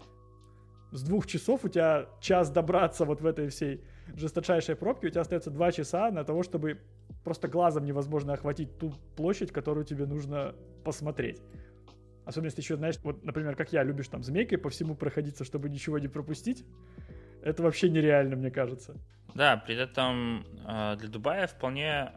с 0.94 1.02
двух 1.02 1.26
часов 1.26 1.64
у 1.64 1.68
тебя 1.68 2.07
час 2.20 2.50
добраться 2.50 3.04
вот 3.04 3.20
в 3.20 3.26
этой 3.26 3.48
всей 3.48 3.83
жесточайшей 4.14 4.76
пробке, 4.76 5.09
у 5.09 5.11
тебя 5.11 5.22
остается 5.22 5.50
два 5.50 5.72
часа 5.72 6.12
на 6.12 6.24
того, 6.24 6.44
чтобы 6.44 6.80
просто 7.24 7.48
глазом 7.48 7.85
невозможно 7.85 8.33
охватить 8.33 8.78
ту 8.78 8.94
площадь, 9.16 9.50
которую 9.50 9.85
тебе 9.85 10.07
нужно 10.07 10.54
посмотреть. 10.85 11.40
Особенно 12.24 12.46
если 12.46 12.62
еще, 12.62 12.76
знаешь, 12.76 12.94
вот, 13.02 13.24
например, 13.24 13.57
как 13.57 13.72
я, 13.72 13.83
любишь 13.83 14.07
там 14.07 14.22
змейкой 14.22 14.57
по 14.57 14.70
всему 14.70 14.94
проходиться, 14.94 15.44
чтобы 15.44 15.68
ничего 15.68 15.98
не 15.98 16.07
пропустить. 16.07 16.64
Это 17.42 17.64
вообще 17.64 17.90
нереально, 17.90 18.37
мне 18.37 18.52
кажется. 18.52 18.94
Да, 19.35 19.57
при 19.57 19.74
этом 19.74 20.46
э, 20.64 20.96
для 20.96 21.09
Дубая 21.09 21.48
вполне 21.48 22.12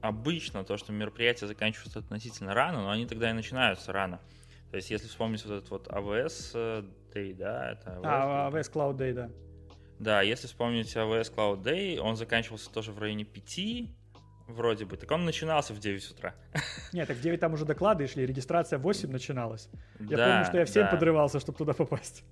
обычно 0.00 0.64
то, 0.64 0.76
что 0.76 0.92
мероприятия 0.92 1.46
заканчиваются 1.46 2.00
относительно 2.00 2.52
рано, 2.52 2.82
но 2.82 2.90
они 2.90 3.06
тогда 3.06 3.30
и 3.30 3.32
начинаются 3.32 3.92
рано. 3.92 4.20
То 4.72 4.76
есть, 4.76 4.90
если 4.90 5.06
вспомнить 5.06 5.44
вот 5.44 5.52
этот 5.52 5.70
вот 5.70 5.86
AWS 5.88 6.52
э, 6.54 6.82
Day, 7.14 7.34
да, 7.34 7.72
это 7.72 7.90
AWS, 7.90 8.00
а, 8.04 8.50
AWS 8.50 8.72
Cloud 8.72 8.96
Day, 8.96 9.12
да. 9.12 9.30
Да, 9.98 10.22
если 10.22 10.46
вспомнить 10.46 10.96
AWS 10.96 11.34
Cloud 11.34 11.62
Day, 11.62 11.98
он 11.98 12.16
заканчивался 12.16 12.72
тоже 12.72 12.90
в 12.90 12.98
районе 12.98 13.24
5, 13.26 13.58
вроде 14.48 14.86
бы. 14.86 14.96
Так 14.96 15.10
он 15.10 15.26
начинался 15.26 15.74
в 15.74 15.78
9 15.78 16.12
утра. 16.12 16.34
Нет, 16.94 17.06
так 17.06 17.18
в 17.18 17.20
9 17.20 17.38
там 17.38 17.52
уже 17.52 17.66
доклады 17.66 18.06
шли, 18.06 18.24
регистрация 18.24 18.78
в 18.78 18.82
8 18.82 19.10
начиналась. 19.10 19.68
Я 20.00 20.16
да, 20.16 20.26
помню, 20.26 20.44
что 20.46 20.56
я 20.56 20.64
всем 20.64 20.84
да. 20.84 20.90
подрывался, 20.90 21.38
чтобы 21.38 21.58
туда 21.58 21.74
попасть. 21.74 22.24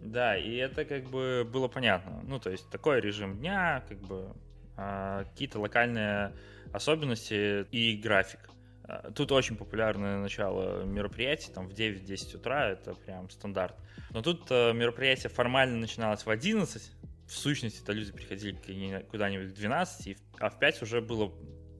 Да, 0.00 0.36
и 0.36 0.54
это 0.54 0.84
как 0.84 1.10
бы 1.10 1.44
было 1.44 1.66
понятно. 1.66 2.20
Ну, 2.22 2.38
то 2.38 2.50
есть 2.50 2.70
такой 2.70 3.00
режим 3.00 3.36
дня, 3.38 3.82
как 3.88 3.98
бы 3.98 4.32
а, 4.76 5.24
какие-то 5.24 5.58
локальные 5.58 6.32
особенности 6.72 7.66
и 7.72 7.96
график. 7.96 8.48
А, 8.88 9.10
тут 9.10 9.32
очень 9.32 9.56
популярное 9.56 10.18
начало 10.18 10.84
мероприятий, 10.84 11.50
там 11.52 11.68
в 11.68 11.72
9-10 11.72 12.36
утра, 12.36 12.70
это 12.70 12.94
прям 12.94 13.28
стандарт. 13.30 13.76
Но 14.10 14.22
тут 14.22 14.46
а, 14.50 14.72
мероприятие 14.72 15.30
формально 15.30 15.76
начиналось 15.78 16.24
в 16.24 16.30
11, 16.30 16.82
в 17.26 17.32
сущности, 17.32 17.84
то 17.84 17.92
люди 17.92 18.12
приходили 18.12 19.04
куда-нибудь 19.10 19.48
в 19.48 19.54
12, 19.54 20.16
а 20.38 20.50
в 20.50 20.58
5 20.58 20.82
уже 20.82 21.00
было... 21.00 21.32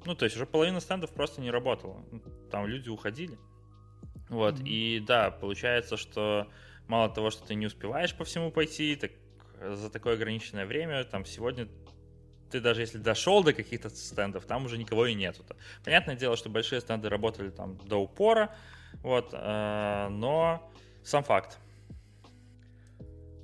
Ну, 0.04 0.14
то 0.14 0.24
есть 0.24 0.36
уже 0.36 0.46
половина 0.46 0.80
стендов 0.80 1.12
просто 1.12 1.40
не 1.40 1.50
работала. 1.50 2.04
Ну, 2.10 2.20
там 2.50 2.66
люди 2.66 2.88
уходили. 2.88 3.38
Вот, 4.28 4.58
mm-hmm. 4.58 4.68
и 4.68 5.00
да, 5.00 5.30
получается, 5.30 5.96
что 5.96 6.50
мало 6.88 7.08
того, 7.08 7.30
что 7.30 7.46
ты 7.46 7.54
не 7.54 7.66
успеваешь 7.66 8.14
по 8.14 8.24
всему 8.24 8.50
пойти, 8.50 8.96
так 8.96 9.12
за 9.62 9.88
такое 9.90 10.14
ограниченное 10.14 10.66
время, 10.66 11.04
там 11.04 11.24
сегодня 11.24 11.68
ты 12.50 12.60
даже 12.60 12.82
если 12.82 12.98
дошел 12.98 13.42
до 13.42 13.52
каких-то 13.52 13.90
стендов, 13.90 14.44
там 14.46 14.64
уже 14.64 14.78
никого 14.78 15.06
и 15.06 15.14
нету. 15.14 15.42
-то. 15.42 15.56
Понятное 15.84 16.16
дело, 16.16 16.36
что 16.36 16.48
большие 16.48 16.80
стенды 16.80 17.08
работали 17.08 17.50
там 17.50 17.78
до 17.88 17.96
упора, 17.96 18.54
вот, 19.02 19.30
э, 19.32 20.08
но 20.10 20.70
сам 21.02 21.22
факт. 21.22 21.58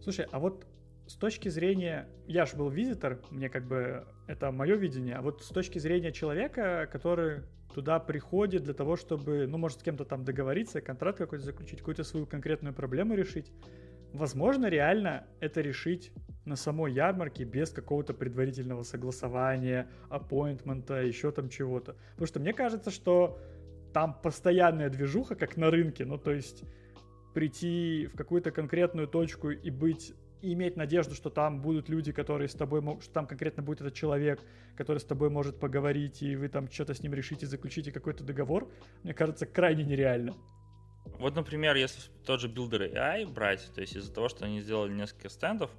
Слушай, 0.03 0.27
а 0.33 0.39
вот 0.39 0.67
с 1.07 1.15
точки 1.15 1.49
зрения, 1.49 2.09
я 2.27 2.47
же 2.47 2.57
был 2.57 2.71
визитор, 2.71 3.21
мне 3.31 3.49
как 3.49 3.67
бы 3.67 4.07
это 4.27 4.51
мое 4.51 4.77
видение, 4.77 5.17
а 5.17 5.23
вот 5.23 5.43
с 5.43 5.49
точки 5.49 5.79
зрения 5.79 6.13
человека, 6.13 6.89
который 6.91 7.43
туда 7.75 7.99
приходит 7.99 8.63
для 8.63 8.75
того, 8.75 8.97
чтобы, 8.97 9.47
ну, 9.47 9.59
может, 9.59 9.81
с 9.81 9.83
кем-то 9.83 10.05
там 10.05 10.25
договориться, 10.25 10.81
контракт 10.81 11.19
какой-то 11.19 11.45
заключить, 11.45 11.79
какую-то 11.79 12.05
свою 12.05 12.27
конкретную 12.27 12.75
проблему 12.75 13.15
решить, 13.15 13.51
возможно, 14.13 14.67
реально 14.67 15.27
это 15.41 15.61
решить 15.61 16.13
на 16.45 16.57
самой 16.57 16.93
ярмарке 16.93 17.45
без 17.45 17.71
какого-то 17.71 18.15
предварительного 18.15 18.83
согласования, 18.83 19.89
аппоинтмента, 20.09 21.03
еще 21.03 21.31
там 21.31 21.49
чего-то. 21.49 21.97
Потому 22.13 22.27
что 22.27 22.41
мне 22.41 22.53
кажется, 22.53 22.91
что 22.91 23.39
там 23.93 24.19
постоянная 24.21 24.91
движуха, 24.91 25.35
как 25.35 25.57
на 25.57 25.71
рынке, 25.71 26.05
ну, 26.05 26.19
то 26.19 26.33
есть 26.33 26.65
прийти 27.35 28.09
в 28.13 28.17
какую-то 28.17 28.51
конкретную 28.51 29.07
точку 29.09 29.51
и 29.51 29.71
быть 29.71 30.15
и 30.43 30.55
иметь 30.55 30.77
надежду, 30.77 31.15
что 31.15 31.31
там 31.31 31.63
будут 31.63 31.89
люди, 31.89 32.11
которые 32.11 32.49
с 32.49 32.55
тобой 32.55 32.83
что 33.01 33.13
там 33.13 33.27
конкретно 33.27 33.63
будет 33.63 33.81
этот 33.81 33.95
человек, 33.95 34.41
который 34.77 34.99
с 34.99 35.05
тобой 35.05 35.31
может 35.31 35.61
поговорить, 35.61 36.21
и 36.23 36.35
вы 36.35 36.49
там 36.49 36.69
что-то 36.69 36.95
с 36.95 37.03
ним 37.03 37.15
решите, 37.15 37.47
заключите 37.47 37.93
какой-то 37.93 38.25
договор, 38.25 38.69
мне 39.05 39.15
кажется, 39.15 39.47
крайне 39.47 39.85
нереально. 39.85 40.35
Вот, 41.05 41.35
например, 41.35 41.77
если 41.77 42.01
тот 42.25 42.41
же 42.41 42.49
Builder 42.49 42.93
AI 42.93 43.27
брать, 43.27 43.71
то 43.75 43.81
есть 43.81 43.97
из-за 43.97 44.13
того, 44.13 44.29
что 44.29 44.45
они 44.45 44.61
сделали 44.61 44.93
несколько 44.93 45.29
стендов, 45.29 45.71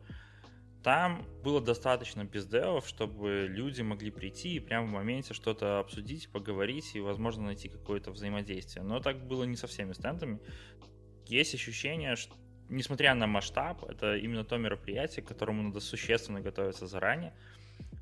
там 0.83 1.25
было 1.43 1.61
достаточно 1.61 2.25
бездевов, 2.25 2.87
чтобы 2.87 3.47
люди 3.49 3.81
могли 3.81 4.11
прийти 4.11 4.55
и 4.55 4.59
прямо 4.59 4.87
в 4.87 4.91
моменте 4.91 5.33
что-то 5.33 5.79
обсудить, 5.79 6.29
поговорить 6.29 6.95
и, 6.95 6.99
возможно, 6.99 7.43
найти 7.43 7.69
какое-то 7.69 8.11
взаимодействие. 8.11 8.83
Но 8.83 8.99
так 8.99 9.25
было 9.25 9.45
не 9.45 9.55
со 9.55 9.67
всеми 9.67 9.93
стендами. 9.93 10.39
Есть 11.25 11.55
ощущение, 11.55 12.17
что 12.17 12.35
несмотря 12.67 13.15
на 13.15 13.27
масштаб, 13.27 13.83
это 13.85 14.17
именно 14.17 14.43
то 14.43 14.57
мероприятие, 14.57 15.23
к 15.23 15.27
которому 15.27 15.63
надо 15.63 15.79
существенно 15.79 16.41
готовиться 16.41 16.85
заранее, 16.85 17.33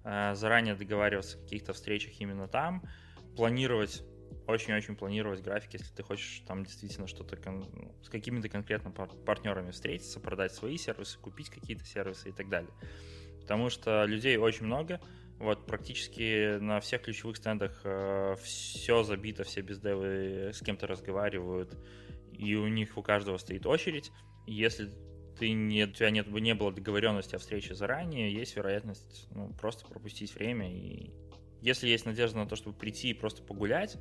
э, 0.04 0.34
заранее 0.34 0.74
договариваться 0.74 1.38
о 1.38 1.42
каких-то 1.42 1.74
встречах 1.74 2.20
именно 2.20 2.48
там, 2.48 2.84
планировать 3.36 4.04
очень-очень 4.52 4.96
планировать 4.96 5.42
график, 5.42 5.74
если 5.74 5.94
ты 5.94 6.04
хочешь 6.04 6.44
там 6.48 6.64
действительно 6.64 7.08
что-то 7.08 7.38
кон- 7.38 7.70
ну, 7.74 7.96
с 8.04 8.10
какими-то 8.10 8.50
конкретно 8.50 8.92
пар- 8.92 9.16
партнерами 9.26 9.72
встретиться, 9.72 10.20
продать 10.20 10.54
свои 10.54 10.78
сервисы, 10.78 11.18
купить 11.20 11.50
какие-то 11.50 11.86
сервисы 11.86 12.30
и 12.30 12.32
так 12.32 12.50
далее. 12.50 12.74
Потому 13.42 13.70
что 13.70 14.06
людей 14.06 14.38
очень 14.38 14.66
много, 14.66 15.02
вот 15.40 15.66
практически 15.66 16.60
на 16.60 16.80
всех 16.80 17.02
ключевых 17.02 17.38
стендах 17.38 17.82
э, 17.84 18.36
все 18.44 19.04
забито, 19.04 19.44
все 19.44 19.62
бездевы 19.62 20.52
с 20.54 20.60
кем-то 20.62 20.86
разговаривают, 20.86 21.76
и 22.32 22.56
у 22.56 22.68
них 22.68 22.98
у 22.98 23.02
каждого 23.02 23.38
стоит 23.38 23.66
очередь. 23.66 24.12
Если 24.46 24.90
ты 25.40 25.52
не, 25.52 25.86
у 25.86 25.92
тебя 25.92 26.12
нет, 26.12 26.28
не 26.28 26.54
было 26.54 26.72
договоренности 26.72 27.36
о 27.36 27.40
встрече 27.40 27.74
заранее, 27.74 28.32
есть 28.32 28.56
вероятность 28.56 29.28
ну, 29.32 29.52
просто 29.54 29.88
пропустить 29.88 30.36
время. 30.36 30.72
И 30.72 31.12
если 31.62 31.88
есть 31.88 32.06
надежда 32.06 32.38
на 32.38 32.48
то, 32.48 32.56
чтобы 32.56 32.78
прийти 32.78 33.10
и 33.10 33.14
просто 33.14 33.42
погулять 33.44 33.98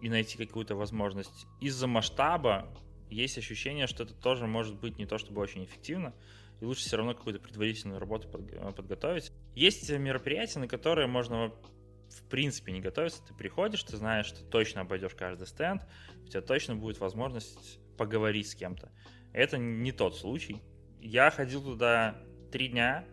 и 0.00 0.08
найти 0.08 0.38
какую-то 0.38 0.74
возможность, 0.74 1.46
из-за 1.60 1.86
масштаба 1.86 2.72
есть 3.10 3.38
ощущение, 3.38 3.86
что 3.86 4.04
это 4.04 4.14
тоже 4.14 4.46
может 4.46 4.78
быть 4.78 4.98
не 4.98 5.06
то 5.06 5.18
чтобы 5.18 5.40
очень 5.40 5.64
эффективно, 5.64 6.14
и 6.60 6.64
лучше 6.64 6.82
все 6.82 6.96
равно 6.96 7.14
какую-то 7.14 7.40
предварительную 7.40 7.98
работу 7.98 8.28
подготовить. 8.28 9.32
Есть 9.54 9.90
мероприятия, 9.90 10.58
на 10.58 10.68
которые 10.68 11.06
можно 11.06 11.52
в 12.10 12.22
принципе 12.28 12.72
не 12.72 12.80
готовиться. 12.80 13.24
Ты 13.24 13.34
приходишь, 13.34 13.82
ты 13.82 13.96
знаешь, 13.96 14.26
что 14.26 14.44
точно 14.44 14.82
обойдешь 14.82 15.14
каждый 15.14 15.46
стенд, 15.46 15.82
у 16.24 16.26
тебя 16.26 16.42
точно 16.42 16.76
будет 16.76 16.98
возможность 16.98 17.78
поговорить 17.96 18.48
с 18.48 18.54
кем-то. 18.54 18.90
Это 19.32 19.58
не 19.58 19.92
тот 19.92 20.16
случай. 20.16 20.60
Я 21.00 21.30
ходил 21.30 21.62
туда 21.62 22.16
три 22.50 22.68
дня. 22.68 23.06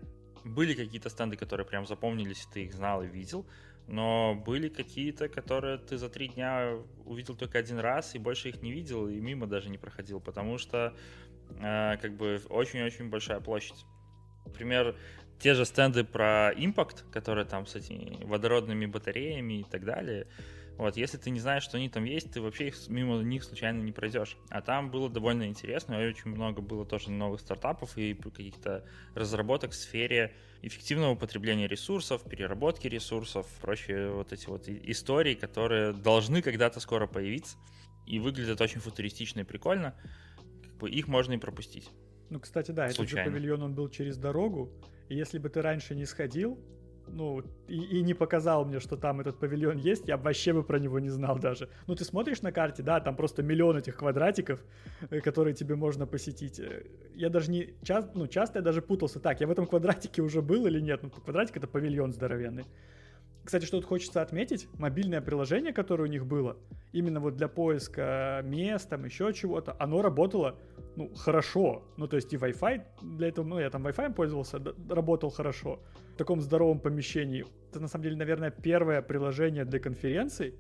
Были 0.44 0.74
какие-то 0.74 1.10
стенды, 1.10 1.36
которые 1.36 1.66
прям 1.66 1.86
запомнились, 1.86 2.48
ты 2.54 2.66
их 2.66 2.74
знал 2.74 3.04
и 3.04 3.08
видел. 3.08 3.46
Но 3.88 4.36
были 4.36 4.68
какие-то, 4.68 5.30
которые 5.30 5.78
ты 5.78 5.98
за 5.98 6.10
три 6.10 6.28
дня 6.28 6.78
увидел 7.06 7.36
только 7.36 7.58
один 7.58 7.80
раз 7.80 8.16
и 8.16 8.20
больше 8.20 8.50
их 8.50 8.62
не 8.62 8.72
видел 8.72 9.08
и 9.08 9.16
мимо 9.20 9.48
даже 9.48 9.70
не 9.70 9.78
проходил, 9.78 10.20
потому 10.20 10.58
что 10.58 10.94
э, 11.60 11.98
как 12.02 12.18
бы 12.18 12.42
очень-очень 12.50 13.10
большая 13.10 13.40
площадь. 13.40 13.86
Например, 14.46 14.96
те 15.40 15.54
же 15.54 15.66
стенды 15.66 16.04
про 16.04 16.52
импакт, 16.56 17.06
которые 17.12 17.46
там 17.46 17.66
с 17.66 17.76
этими 17.76 18.24
водородными 18.26 18.86
батареями 18.88 19.62
и 19.62 19.64
так 19.64 19.86
далее, 19.86 20.28
Вот, 20.78 20.96
если 20.96 21.18
ты 21.18 21.32
не 21.32 21.40
знаешь, 21.40 21.64
что 21.64 21.78
они 21.78 21.90
там 21.90 22.04
есть, 22.04 22.32
ты 22.32 22.40
вообще 22.40 22.68
их, 22.68 22.88
мимо 22.88 23.22
них 23.24 23.44
случайно 23.44 23.82
не 23.82 23.92
пройдешь. 23.92 24.38
А 24.50 24.62
там 24.62 24.92
было 24.92 25.10
довольно 25.10 25.48
интересно, 25.48 25.96
и 25.96 26.08
очень 26.08 26.30
много 26.30 26.62
было 26.62 26.86
тоже 26.86 27.10
новых 27.10 27.42
стартапов 27.42 27.98
и 27.98 28.14
каких-то 28.14 28.86
разработок 29.16 29.72
в 29.72 29.76
сфере 29.76 30.36
эффективного 30.62 31.12
употребления 31.12 31.68
ресурсов, 31.68 32.24
переработки 32.30 32.88
ресурсов, 32.88 33.48
прочие 33.60 34.12
вот 34.12 34.32
эти 34.32 34.48
вот 34.48 34.68
истории, 34.68 35.34
которые 35.34 35.94
должны 35.94 36.44
когда-то 36.44 36.80
скоро 36.80 37.08
появиться 37.08 37.58
и 38.06 38.20
выглядят 38.20 38.62
очень 38.62 38.80
футуристично 38.80 39.42
и 39.42 39.44
прикольно. 39.44 39.96
Как 40.64 40.78
бы 40.78 40.90
их 40.92 41.08
можно 41.08 41.34
и 41.34 41.38
пропустить. 41.38 41.90
Ну, 42.30 42.40
кстати, 42.40 42.72
да, 42.72 42.90
Случайно. 42.90 43.22
этот 43.22 43.34
же 43.34 43.40
павильон, 43.40 43.64
он 43.64 43.74
был 43.74 43.90
через 43.90 44.18
дорогу, 44.18 44.72
и 45.10 45.16
если 45.16 45.40
бы 45.40 45.50
ты 45.50 45.62
раньше 45.62 45.96
не 45.96 46.06
сходил, 46.06 46.60
ну, 47.08 47.44
и, 47.68 48.00
и 48.00 48.02
не 48.02 48.14
показал 48.14 48.66
мне, 48.66 48.80
что 48.80 48.98
там 48.98 49.20
этот 49.22 49.40
павильон 49.40 49.78
есть, 49.78 50.08
я 50.08 50.18
вообще 50.18 50.54
бы 50.54 50.64
про 50.64 50.80
него 50.80 51.00
не 51.00 51.10
знал 51.10 51.40
даже. 51.40 51.70
Ну, 51.88 51.96
ты 51.96 52.04
смотришь 52.04 52.42
на 52.42 52.52
карте, 52.52 52.84
да, 52.84 53.00
там 53.00 53.16
просто 53.16 53.44
миллион 53.44 53.78
этих 53.78 53.96
квадратиков, 53.96 54.64
э, 55.10 55.22
которые 55.22 55.54
тебе 55.54 55.76
можно 55.76 56.06
посетить. 56.06 56.60
Э, 56.60 56.84
я 57.16 57.30
даже 57.30 57.52
не... 57.52 57.76
Часто, 57.84 58.12
ну, 58.14 58.28
часто 58.28 58.60
я 58.60 58.64
даже 58.64 58.82
путался. 58.82 59.20
Так, 59.20 59.42
я 59.42 59.48
в 59.48 59.52
этом 59.52 59.66
квадратике 59.66 60.22
уже 60.22 60.42
был 60.42 60.66
или 60.68 60.80
нет? 60.80 61.04
Ну, 61.04 61.10
квадратик— 61.10 61.58
это 61.58 61.68
павильон 61.68 62.14
здоровенный. 62.14 62.66
Кстати, 63.48 63.64
что 63.64 63.78
тут 63.78 63.86
хочется 63.86 64.22
отметить, 64.22 64.68
мобильное 64.78 65.22
приложение, 65.22 65.72
которое 65.72 66.04
у 66.04 66.12
них 66.12 66.26
было, 66.26 66.58
именно 66.92 67.22
вот 67.22 67.38
для 67.38 67.48
поиска 67.48 68.42
мест, 68.44 68.90
там 68.90 69.06
еще 69.06 69.32
чего-то, 69.32 69.74
оно 69.80 70.02
работало, 70.02 70.60
ну, 70.98 71.16
хорошо. 71.16 71.86
Ну, 71.96 72.10
то 72.10 72.18
есть 72.18 72.34
и 72.34 72.36
Wi-Fi 72.36 72.82
для 73.04 73.30
этого, 73.30 73.46
ну, 73.46 73.58
я 73.58 73.70
там 73.70 73.88
Wi-Fi 73.88 74.14
пользовался, 74.14 74.62
работал 74.90 75.30
хорошо. 75.30 75.80
В 76.14 76.18
таком 76.18 76.42
здоровом 76.42 76.82
помещении. 76.82 77.46
Это, 77.70 77.80
на 77.80 77.88
самом 77.88 78.04
деле, 78.04 78.18
наверное, 78.18 78.52
первое 78.52 79.02
приложение 79.02 79.64
для 79.64 79.80
конференций, 79.80 80.56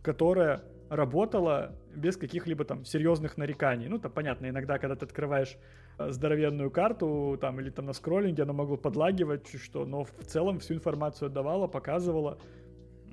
которое 0.00 0.62
работала 0.88 1.74
без 1.94 2.16
каких-либо 2.16 2.64
там 2.64 2.84
серьезных 2.84 3.36
нареканий. 3.36 3.88
Ну, 3.88 3.98
там 3.98 4.12
понятно, 4.12 4.48
иногда, 4.48 4.78
когда 4.78 4.96
ты 4.96 5.04
открываешь 5.06 5.56
э, 5.98 6.10
здоровенную 6.10 6.70
карту 6.70 7.38
там 7.40 7.60
или 7.60 7.70
там 7.70 7.86
на 7.86 7.92
скроллинге, 7.92 8.42
оно 8.42 8.52
могло 8.52 8.76
подлагивать, 8.76 9.48
что, 9.62 9.84
но 9.84 10.04
в 10.04 10.12
целом 10.26 10.60
всю 10.60 10.74
информацию 10.74 11.26
отдавала, 11.26 11.66
показывала. 11.66 12.38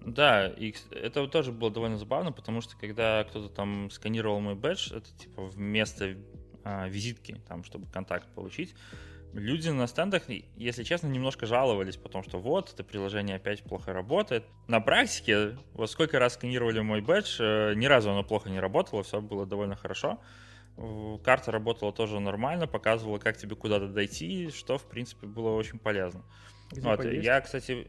Да, 0.06 0.48
и 0.48 0.74
это 0.92 1.28
тоже 1.28 1.52
было 1.52 1.70
довольно 1.70 1.98
забавно, 1.98 2.32
потому 2.32 2.62
что 2.62 2.76
когда 2.78 3.24
кто-то 3.24 3.50
там 3.50 3.90
сканировал 3.92 4.40
мой 4.40 4.56
бэдж, 4.56 4.92
это 4.94 5.08
типа 5.16 5.44
вместо 5.44 6.16
а, 6.64 6.88
визитки, 6.88 7.40
там, 7.48 7.64
чтобы 7.64 7.86
контакт 7.88 8.28
получить, 8.34 8.74
люди 9.34 9.70
на 9.70 9.88
стендах, 9.88 10.24
если 10.56 10.84
честно, 10.84 11.08
немножко 11.08 11.46
жаловались, 11.46 11.98
потому 11.98 12.24
что 12.24 12.40
вот, 12.40 12.74
это 12.74 12.84
приложение 12.84 13.38
опять 13.38 13.64
плохо 13.64 13.94
работает. 13.94 14.44
На 14.68 14.80
практике, 14.80 15.58
вот 15.74 15.90
сколько 15.90 16.20
раз 16.20 16.34
сканировали 16.34 16.80
мой 16.80 17.02
бэдж, 17.02 17.38
э, 17.40 17.74
ни 17.76 17.86
разу 17.86 18.12
оно 18.12 18.24
плохо 18.24 18.50
не 18.50 18.60
работало, 18.60 19.04
все 19.04 19.22
было 19.22 19.46
довольно 19.46 19.76
хорошо. 19.76 20.20
Карта 21.24 21.52
работала 21.52 21.92
тоже 21.92 22.20
нормально, 22.20 22.66
показывала, 22.68 23.20
как 23.20 23.38
тебе 23.38 23.56
куда-то 23.56 23.88
дойти, 23.88 24.50
что, 24.52 24.78
в 24.78 24.88
принципе, 24.88 25.28
было 25.28 25.52
очень 25.52 25.80
полезно. 25.80 26.24
Где 26.72 26.82
вот, 26.82 26.98
поесть? 26.98 27.26
я, 27.26 27.42
кстати... 27.42 27.88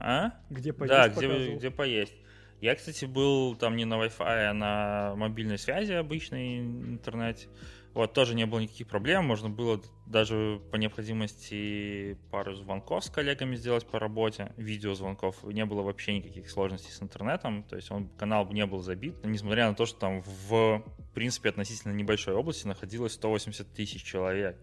А? 0.00 0.32
Где 0.50 0.72
поесть 0.72 0.92
Да, 0.92 1.08
где, 1.08 1.54
где 1.54 1.70
поесть. 1.70 2.14
Я, 2.60 2.74
кстати, 2.74 3.04
был 3.04 3.54
там 3.56 3.76
не 3.76 3.84
на 3.84 3.94
Wi-Fi, 3.94 4.48
а 4.48 4.52
на 4.52 5.14
мобильной 5.16 5.58
связи 5.58 5.92
обычной 5.92 6.58
интернете. 6.58 7.48
Вот, 7.94 8.12
тоже 8.12 8.34
не 8.34 8.44
было 8.46 8.58
никаких 8.58 8.88
проблем, 8.88 9.24
можно 9.24 9.48
было 9.48 9.80
даже 10.06 10.60
по 10.70 10.76
необходимости 10.76 12.18
пару 12.30 12.54
звонков 12.54 13.04
с 13.04 13.10
коллегами 13.10 13.56
сделать 13.56 13.86
по 13.86 13.98
работе, 13.98 14.52
видеозвонков, 14.56 15.42
не 15.44 15.64
было 15.64 15.82
вообще 15.82 16.18
никаких 16.18 16.50
сложностей 16.50 16.92
с 16.92 17.02
интернетом, 17.02 17.62
то 17.64 17.76
есть 17.76 17.90
он, 17.90 18.08
канал 18.08 18.48
не 18.50 18.66
был 18.66 18.80
забит, 18.80 19.16
несмотря 19.24 19.68
на 19.68 19.74
то, 19.74 19.86
что 19.86 19.98
там 19.98 20.22
в, 20.22 20.50
в 20.50 21.14
принципе, 21.14 21.48
относительно 21.48 21.92
небольшой 21.92 22.34
области 22.34 22.66
находилось 22.66 23.12
180 23.12 23.72
тысяч 23.72 24.02
человек. 24.02 24.58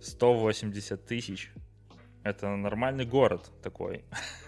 180 0.00 1.06
тысяч. 1.06 1.52
Это 2.24 2.48
нормальный 2.56 3.04
город 3.04 3.50
такой. 3.62 4.04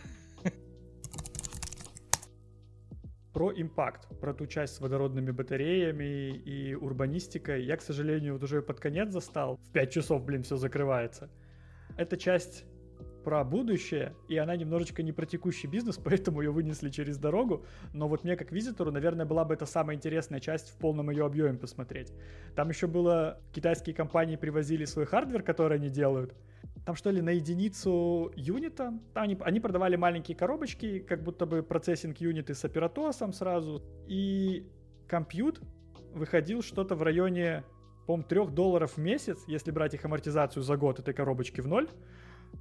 про 3.34 3.52
импакт, 3.52 4.08
про 4.20 4.32
ту 4.32 4.46
часть 4.46 4.76
с 4.76 4.80
водородными 4.80 5.32
батареями 5.32 6.30
и 6.30 6.74
урбанистикой. 6.74 7.64
Я, 7.64 7.76
к 7.76 7.82
сожалению, 7.82 8.34
вот 8.34 8.44
уже 8.44 8.62
под 8.62 8.80
конец 8.80 9.10
застал. 9.10 9.58
В 9.68 9.72
5 9.72 9.92
часов, 9.92 10.24
блин, 10.24 10.44
все 10.44 10.56
закрывается. 10.56 11.28
Эта 11.96 12.16
часть 12.16 12.64
про 13.24 13.42
будущее, 13.42 14.14
и 14.28 14.36
она 14.36 14.54
немножечко 14.54 15.02
не 15.02 15.10
про 15.10 15.26
текущий 15.26 15.66
бизнес, 15.66 15.98
поэтому 16.04 16.42
ее 16.42 16.52
вынесли 16.52 16.90
через 16.90 17.18
дорогу. 17.18 17.66
Но 17.92 18.06
вот 18.06 18.22
мне 18.22 18.36
как 18.36 18.52
визитору, 18.52 18.92
наверное, 18.92 19.26
была 19.26 19.44
бы 19.44 19.54
это 19.54 19.66
самая 19.66 19.96
интересная 19.96 20.38
часть 20.38 20.70
в 20.70 20.78
полном 20.78 21.10
ее 21.10 21.26
объеме 21.26 21.58
посмотреть. 21.58 22.12
Там 22.54 22.68
еще 22.68 22.86
было, 22.86 23.40
китайские 23.52 23.96
компании 23.96 24.36
привозили 24.36 24.84
свой 24.84 25.06
hardware, 25.06 25.42
который 25.42 25.78
они 25.78 25.88
делают, 25.88 26.34
там 26.84 26.94
что 26.96 27.10
ли 27.10 27.22
на 27.22 27.30
единицу 27.30 28.30
юнита, 28.36 28.92
там 29.14 29.24
они, 29.24 29.36
они 29.40 29.60
продавали 29.60 29.96
маленькие 29.96 30.36
коробочки, 30.36 30.98
как 30.98 31.22
будто 31.22 31.46
бы 31.46 31.62
processing 31.62 32.18
unit 32.18 32.47
ы 32.47 32.54
с 32.54 32.64
оператосом 32.64 33.32
сразу, 33.32 33.82
и 34.06 34.66
compute 35.08 35.60
выходил 36.12 36.62
что-то 36.62 36.94
в 36.94 37.02
районе, 37.02 37.64
по-моему, 38.06 38.28
3 38.28 38.46
долларов 38.54 38.92
в 38.96 38.98
месяц, 38.98 39.42
если 39.46 39.70
брать 39.70 39.94
их 39.94 40.04
амортизацию 40.04 40.62
за 40.62 40.76
год 40.76 41.00
этой 41.00 41.14
коробочки 41.14 41.60
в 41.60 41.66
ноль, 41.66 41.88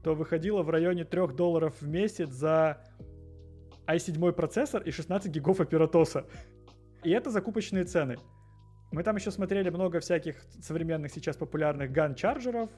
то 0.04 0.16
выходило 0.16 0.64
в 0.64 0.70
районе 0.70 1.06
3 1.06 1.28
долларов 1.36 1.76
в 1.80 1.88
месяц 1.88 2.30
за 2.30 2.82
i7 3.86 4.32
процессор 4.32 4.82
и 4.82 4.92
16 4.92 5.32
гигов 5.32 5.60
оператоса. 5.60 6.26
И 7.04 7.12
это 7.12 7.30
закупочные 7.30 7.84
цены. 7.84 8.18
Мы 8.92 9.04
там 9.04 9.16
еще 9.16 9.32
смотрели 9.32 9.70
много 9.70 10.00
всяких 10.00 10.42
современных 10.62 11.12
сейчас 11.12 11.36
популярных 11.36 11.92
ган-чарджеров, 11.92 12.70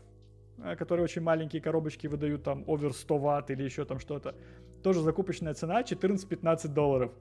которые 0.78 1.04
очень 1.04 1.22
маленькие 1.22 1.62
коробочки 1.62 2.08
выдают 2.08 2.44
там 2.44 2.64
овер 2.68 2.94
100 2.94 3.18
ватт 3.18 3.52
или 3.52 3.64
еще 3.64 3.86
там 3.86 4.00
что-то. 4.00 4.36
Тоже 4.84 5.02
закупочная 5.02 5.54
цена 5.54 5.82
14-15 5.82 6.68
долларов. 6.70 7.12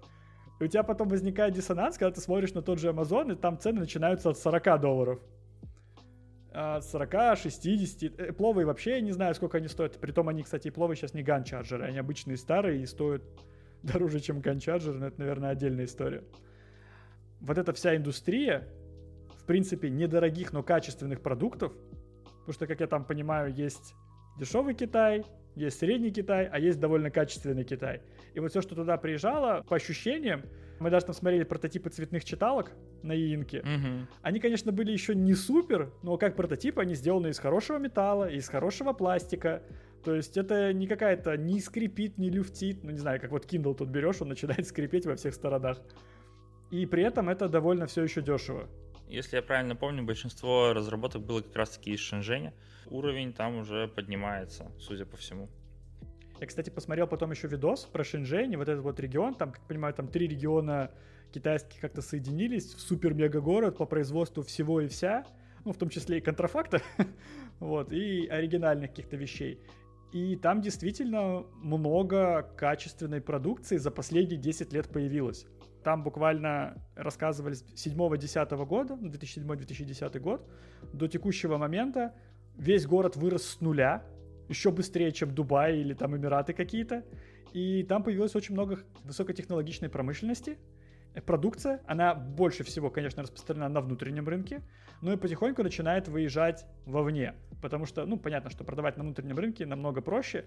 И 0.61 0.65
у 0.65 0.67
тебя 0.69 0.83
потом 0.83 1.09
возникает 1.09 1.55
диссонанс, 1.55 1.99
когда 1.99 2.13
ты 2.13 2.21
смотришь 2.21 2.55
на 2.55 2.63
тот 2.63 2.79
же 2.79 2.89
Amazon, 2.89 3.33
и 3.33 3.37
там 3.37 3.59
цены 3.59 3.81
начинаются 3.81 4.31
от 4.31 4.39
40 4.39 4.81
долларов. 4.81 5.21
От 6.53 6.85
40, 6.85 7.37
60. 7.39 8.37
Пловые 8.37 8.65
вообще 8.65 8.93
я 8.93 9.01
не 9.01 9.11
знаю, 9.11 9.35
сколько 9.35 9.59
они 9.59 9.67
стоят. 9.67 9.99
Притом 9.99 10.29
они, 10.29 10.45
кстати, 10.45 10.71
пловые 10.71 10.97
сейчас 10.97 11.13
не 11.13 11.25
ганчарджеры, 11.25 11.85
они 11.85 11.99
обычные 11.99 12.37
старые 12.37 12.83
и 12.83 12.87
стоят 12.87 13.23
дороже, 13.83 14.21
чем 14.21 14.41
ганчарджеры, 14.41 14.99
но 14.99 15.09
это, 15.09 15.19
наверное, 15.19 15.51
отдельная 15.51 15.87
история. 15.87 16.23
Вот 17.41 17.59
эта 17.59 17.73
вся 17.73 17.97
индустрия, 17.97 18.69
в 19.37 19.45
принципе, 19.45 19.91
недорогих, 19.91 20.53
но 20.53 20.63
качественных 20.63 21.21
продуктов, 21.21 21.73
Потому 22.45 22.55
что, 22.55 22.67
как 22.67 22.81
я 22.81 22.87
там 22.87 23.05
понимаю, 23.05 23.55
есть 23.55 23.95
дешевый 24.39 24.75
Китай, 24.75 25.25
есть 25.57 25.79
средний 25.79 26.11
Китай, 26.11 26.47
а 26.47 26.59
есть 26.59 26.79
довольно 26.79 27.11
качественный 27.11 27.65
Китай. 27.65 28.03
И 28.35 28.41
вот 28.41 28.51
все, 28.51 28.61
что 28.61 28.75
туда 28.75 28.99
приезжало, 28.99 29.63
по 29.63 29.77
ощущениям, 29.77 30.43
мы 30.79 30.91
даже 30.91 31.07
там 31.07 31.15
смотрели 31.15 31.45
прототипы 31.45 31.89
цветных 31.89 32.25
читалок 32.25 32.73
на 33.03 33.15
Иинке. 33.17 33.61
Угу. 33.61 34.07
Они, 34.23 34.41
конечно, 34.41 34.73
были 34.73 34.93
еще 34.93 35.15
не 35.15 35.35
супер, 35.35 35.91
но 36.03 36.19
как 36.19 36.37
прототипы 36.37 36.83
они 36.83 36.95
сделаны 36.95 37.29
из 37.29 37.39
хорошего 37.39 37.79
металла, 37.79 38.29
из 38.29 38.49
хорошего 38.49 38.93
пластика. 38.93 39.63
То 40.05 40.15
есть 40.15 40.37
это 40.37 40.73
не 40.73 40.87
какая-то, 40.87 41.37
не 41.37 41.61
скрипит, 41.61 42.19
не 42.19 42.29
люфтит. 42.29 42.83
Ну, 42.83 42.91
не 42.91 42.99
знаю, 42.99 43.21
как 43.21 43.31
вот 43.31 43.47
Kindle 43.47 43.75
тут 43.75 43.89
берешь, 43.89 44.21
он 44.21 44.29
начинает 44.29 44.67
скрипеть 44.67 45.07
во 45.07 45.15
всех 45.15 45.33
сторонах. 45.33 45.81
И 46.71 46.85
при 46.87 47.05
этом 47.05 47.29
это 47.29 47.49
довольно 47.49 47.87
все 47.87 48.03
еще 48.03 48.21
дешево. 48.21 48.69
Если 49.09 49.37
я 49.37 49.43
правильно 49.43 49.77
помню, 49.77 50.03
большинство 50.03 50.73
разработок 50.73 51.23
было 51.23 51.41
как 51.41 51.55
раз-таки 51.57 51.93
из 51.93 52.01
Шэньчжэня. 52.01 52.55
Уровень 52.87 53.33
там 53.33 53.57
уже 53.59 53.89
поднимается, 53.89 54.71
судя 54.79 55.05
по 55.07 55.17
всему. 55.17 55.49
Я, 56.41 56.47
кстати, 56.47 56.71
посмотрел 56.71 57.07
потом 57.07 57.31
еще 57.31 57.47
видос 57.49 57.85
про 57.85 58.03
Шэньчжэнь, 58.03 58.57
вот 58.57 58.69
этот 58.69 58.83
вот 58.83 58.99
регион, 58.99 59.35
там, 59.35 59.53
как 59.53 59.67
понимаю, 59.67 59.95
там 59.95 60.09
три 60.09 60.27
региона 60.27 60.91
китайских 61.33 61.81
как-то 61.81 62.03
соединились 62.03 62.75
в 62.75 62.81
супер-мега-город 62.81 63.79
по 63.79 63.87
производству 63.87 64.43
всего 64.43 64.81
и 64.81 64.89
вся, 64.89 65.25
ну, 65.65 65.73
в 65.73 65.79
том 65.79 65.89
числе 65.89 66.19
и 66.19 66.21
контрафакта, 66.21 66.83
вот, 67.61 67.93
и 67.93 68.27
оригинальных 68.27 68.91
каких-то 68.91 69.17
вещей. 69.17 69.61
И 70.13 70.37
там 70.37 70.61
действительно 70.61 71.45
много 71.57 72.43
качественной 72.57 73.21
продукции 73.21 73.79
за 73.79 73.91
последние 73.91 74.39
10 74.39 74.73
лет 74.73 74.89
появилось. 74.89 75.47
Там 75.85 76.03
буквально 76.03 76.83
рассказывали 76.97 77.53
с 77.53 77.87
7-10 77.87 78.67
года, 78.67 78.95
2007-2010 78.95 80.11
ну, 80.15 80.21
год, 80.21 80.51
до 80.95 81.09
текущего 81.09 81.59
момента 81.59 82.15
весь 82.57 82.87
город 82.87 83.17
вырос 83.17 83.45
с 83.45 83.61
нуля, 83.61 84.03
еще 84.49 84.71
быстрее, 84.71 85.13
чем 85.13 85.35
Дубай 85.35 85.79
или 85.79 85.93
там 85.93 86.17
Эмираты 86.17 86.55
какие-то. 86.55 87.05
И 87.53 87.83
там 87.85 88.03
появилось 88.03 88.35
очень 88.35 88.55
много 88.55 88.81
высокотехнологичной 89.05 89.91
промышленности. 89.91 90.59
Продукция, 91.23 91.81
она 91.87 92.15
больше 92.15 92.65
всего, 92.65 92.91
конечно, 92.91 93.23
распространена 93.23 93.69
на 93.69 93.81
внутреннем 93.81 94.29
рынке, 94.29 94.63
но 95.01 95.13
и 95.13 95.17
потихоньку 95.17 95.63
начинает 95.63 96.09
выезжать 96.09 96.67
вовне. 96.87 97.35
Потому 97.63 97.87
что, 97.87 98.05
ну, 98.05 98.17
понятно, 98.17 98.51
что 98.51 98.65
продавать 98.65 98.97
на 98.97 99.05
внутреннем 99.05 99.39
рынке 99.39 99.67
намного 99.67 100.01
проще, 100.01 100.45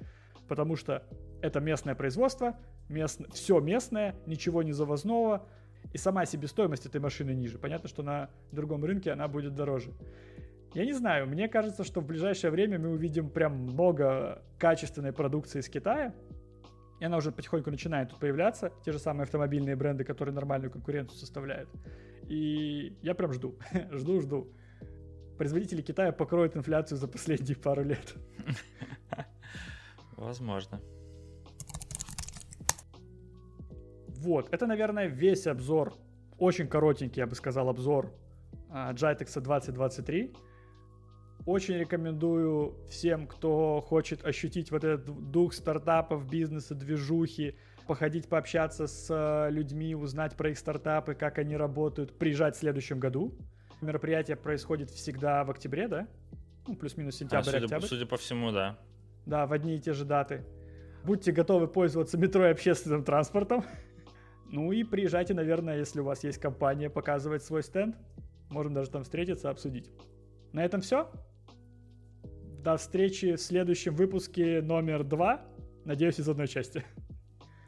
потому 0.47 0.75
что 0.75 1.03
это 1.41 1.59
местное 1.59 1.95
производство, 1.95 2.57
мест... 2.89 3.21
все 3.33 3.59
местное, 3.59 4.15
ничего 4.25 4.63
не 4.63 4.73
завозного, 4.73 5.47
и 5.93 5.97
сама 5.97 6.25
себестоимость 6.25 6.85
этой 6.85 6.99
машины 6.99 7.31
ниже. 7.31 7.57
Понятно, 7.57 7.87
что 7.87 8.03
на 8.03 8.29
другом 8.51 8.83
рынке 8.83 9.11
она 9.11 9.27
будет 9.27 9.55
дороже. 9.55 9.93
Я 10.73 10.85
не 10.85 10.93
знаю, 10.93 11.27
мне 11.27 11.47
кажется, 11.47 11.83
что 11.83 12.01
в 12.01 12.05
ближайшее 12.05 12.51
время 12.51 12.77
мы 12.77 12.89
увидим 12.89 13.29
прям 13.29 13.53
много 13.53 14.43
качественной 14.59 15.13
продукции 15.13 15.59
из 15.59 15.69
Китая, 15.69 16.13
и 16.99 17.05
она 17.05 17.17
уже 17.17 17.31
потихоньку 17.31 17.69
начинает 17.69 18.09
тут 18.09 18.19
появляться. 18.19 18.71
Те 18.83 18.91
же 18.91 18.99
самые 18.99 19.23
автомобильные 19.23 19.75
бренды, 19.75 20.03
которые 20.03 20.33
нормальную 20.33 20.71
конкуренцию 20.71 21.17
составляют. 21.17 21.69
И 22.27 22.97
я 23.01 23.13
прям 23.13 23.33
жду. 23.33 23.57
жду, 23.91 24.21
жду. 24.21 24.47
Производители 25.37 25.81
Китая 25.81 26.11
покроют 26.11 26.57
инфляцию 26.57 26.97
за 26.97 27.07
последние 27.07 27.55
пару 27.55 27.83
лет. 27.83 28.15
Возможно. 30.17 30.81
Вот, 34.07 34.51
это, 34.51 34.65
наверное, 34.65 35.07
весь 35.07 35.45
обзор. 35.45 35.93
Очень 36.39 36.67
коротенький, 36.67 37.19
я 37.19 37.27
бы 37.27 37.35
сказал, 37.35 37.69
обзор 37.69 38.11
Jitex 38.69 39.39
2023. 39.39 40.33
Очень 41.47 41.75
рекомендую 41.75 42.75
всем, 42.89 43.25
кто 43.25 43.79
хочет 43.79 44.25
ощутить 44.25 44.69
вот 44.69 44.83
этот 44.83 45.31
дух 45.31 45.53
стартапов, 45.53 46.29
бизнеса, 46.29 46.75
движухи, 46.75 47.55
походить, 47.87 48.27
пообщаться 48.27 48.85
с 48.85 49.07
э, 49.09 49.49
людьми, 49.49 49.95
узнать 49.95 50.35
про 50.35 50.49
их 50.49 50.57
стартапы, 50.57 51.15
как 51.15 51.37
они 51.37 51.55
работают, 51.55 52.19
приезжать 52.19 52.57
в 52.57 52.59
следующем 52.59 52.99
году. 52.99 53.33
Мероприятие 53.79 54.35
происходит 54.35 54.89
всегда 54.91 55.45
в 55.45 55.51
октябре, 55.51 55.87
да? 55.87 56.09
Ну, 56.67 56.75
плюс-минус 56.75 57.15
а, 57.15 57.17
сентябрь, 57.19 57.49
а, 57.49 57.51
судя, 57.53 57.63
октябрь. 57.63 57.85
Судя 57.85 58.05
по 58.05 58.17
всему, 58.17 58.51
да. 58.51 58.77
Да, 59.25 59.47
в 59.47 59.53
одни 59.53 59.77
и 59.77 59.79
те 59.79 59.93
же 59.93 60.03
даты. 60.03 60.43
Будьте 61.05 61.31
готовы 61.31 61.69
пользоваться 61.69 62.17
метро 62.17 62.45
и 62.45 62.51
общественным 62.51 63.03
транспортом. 63.05 63.63
Ну 64.49 64.71
и 64.71 64.85
приезжайте, 64.85 65.33
наверное, 65.33 65.77
если 65.77 65.99
у 65.99 66.05
вас 66.05 66.23
есть 66.23 66.39
компания, 66.39 66.89
показывать 66.89 67.43
свой 67.43 67.63
стенд. 67.63 67.97
Можем 68.49 68.73
даже 68.73 68.89
там 68.89 69.03
встретиться, 69.03 69.49
обсудить. 69.49 69.91
На 70.53 70.63
этом 70.63 70.79
все. 70.79 71.11
До 72.67 72.75
встречи 72.75 73.37
в 73.37 73.41
следующем 73.41 73.95
выпуске 73.95 74.61
номер 74.61 75.05
два. 75.05 75.39
Надеюсь, 75.85 76.19
из 76.19 76.27
одной 76.27 76.49
части. 76.49 76.83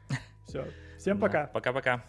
Все. 0.45 0.65
Всем 0.97 1.17
пока. 1.17 1.47
Пока-пока. 1.47 2.03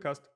Такой 0.00 0.14
каст. 0.14 0.29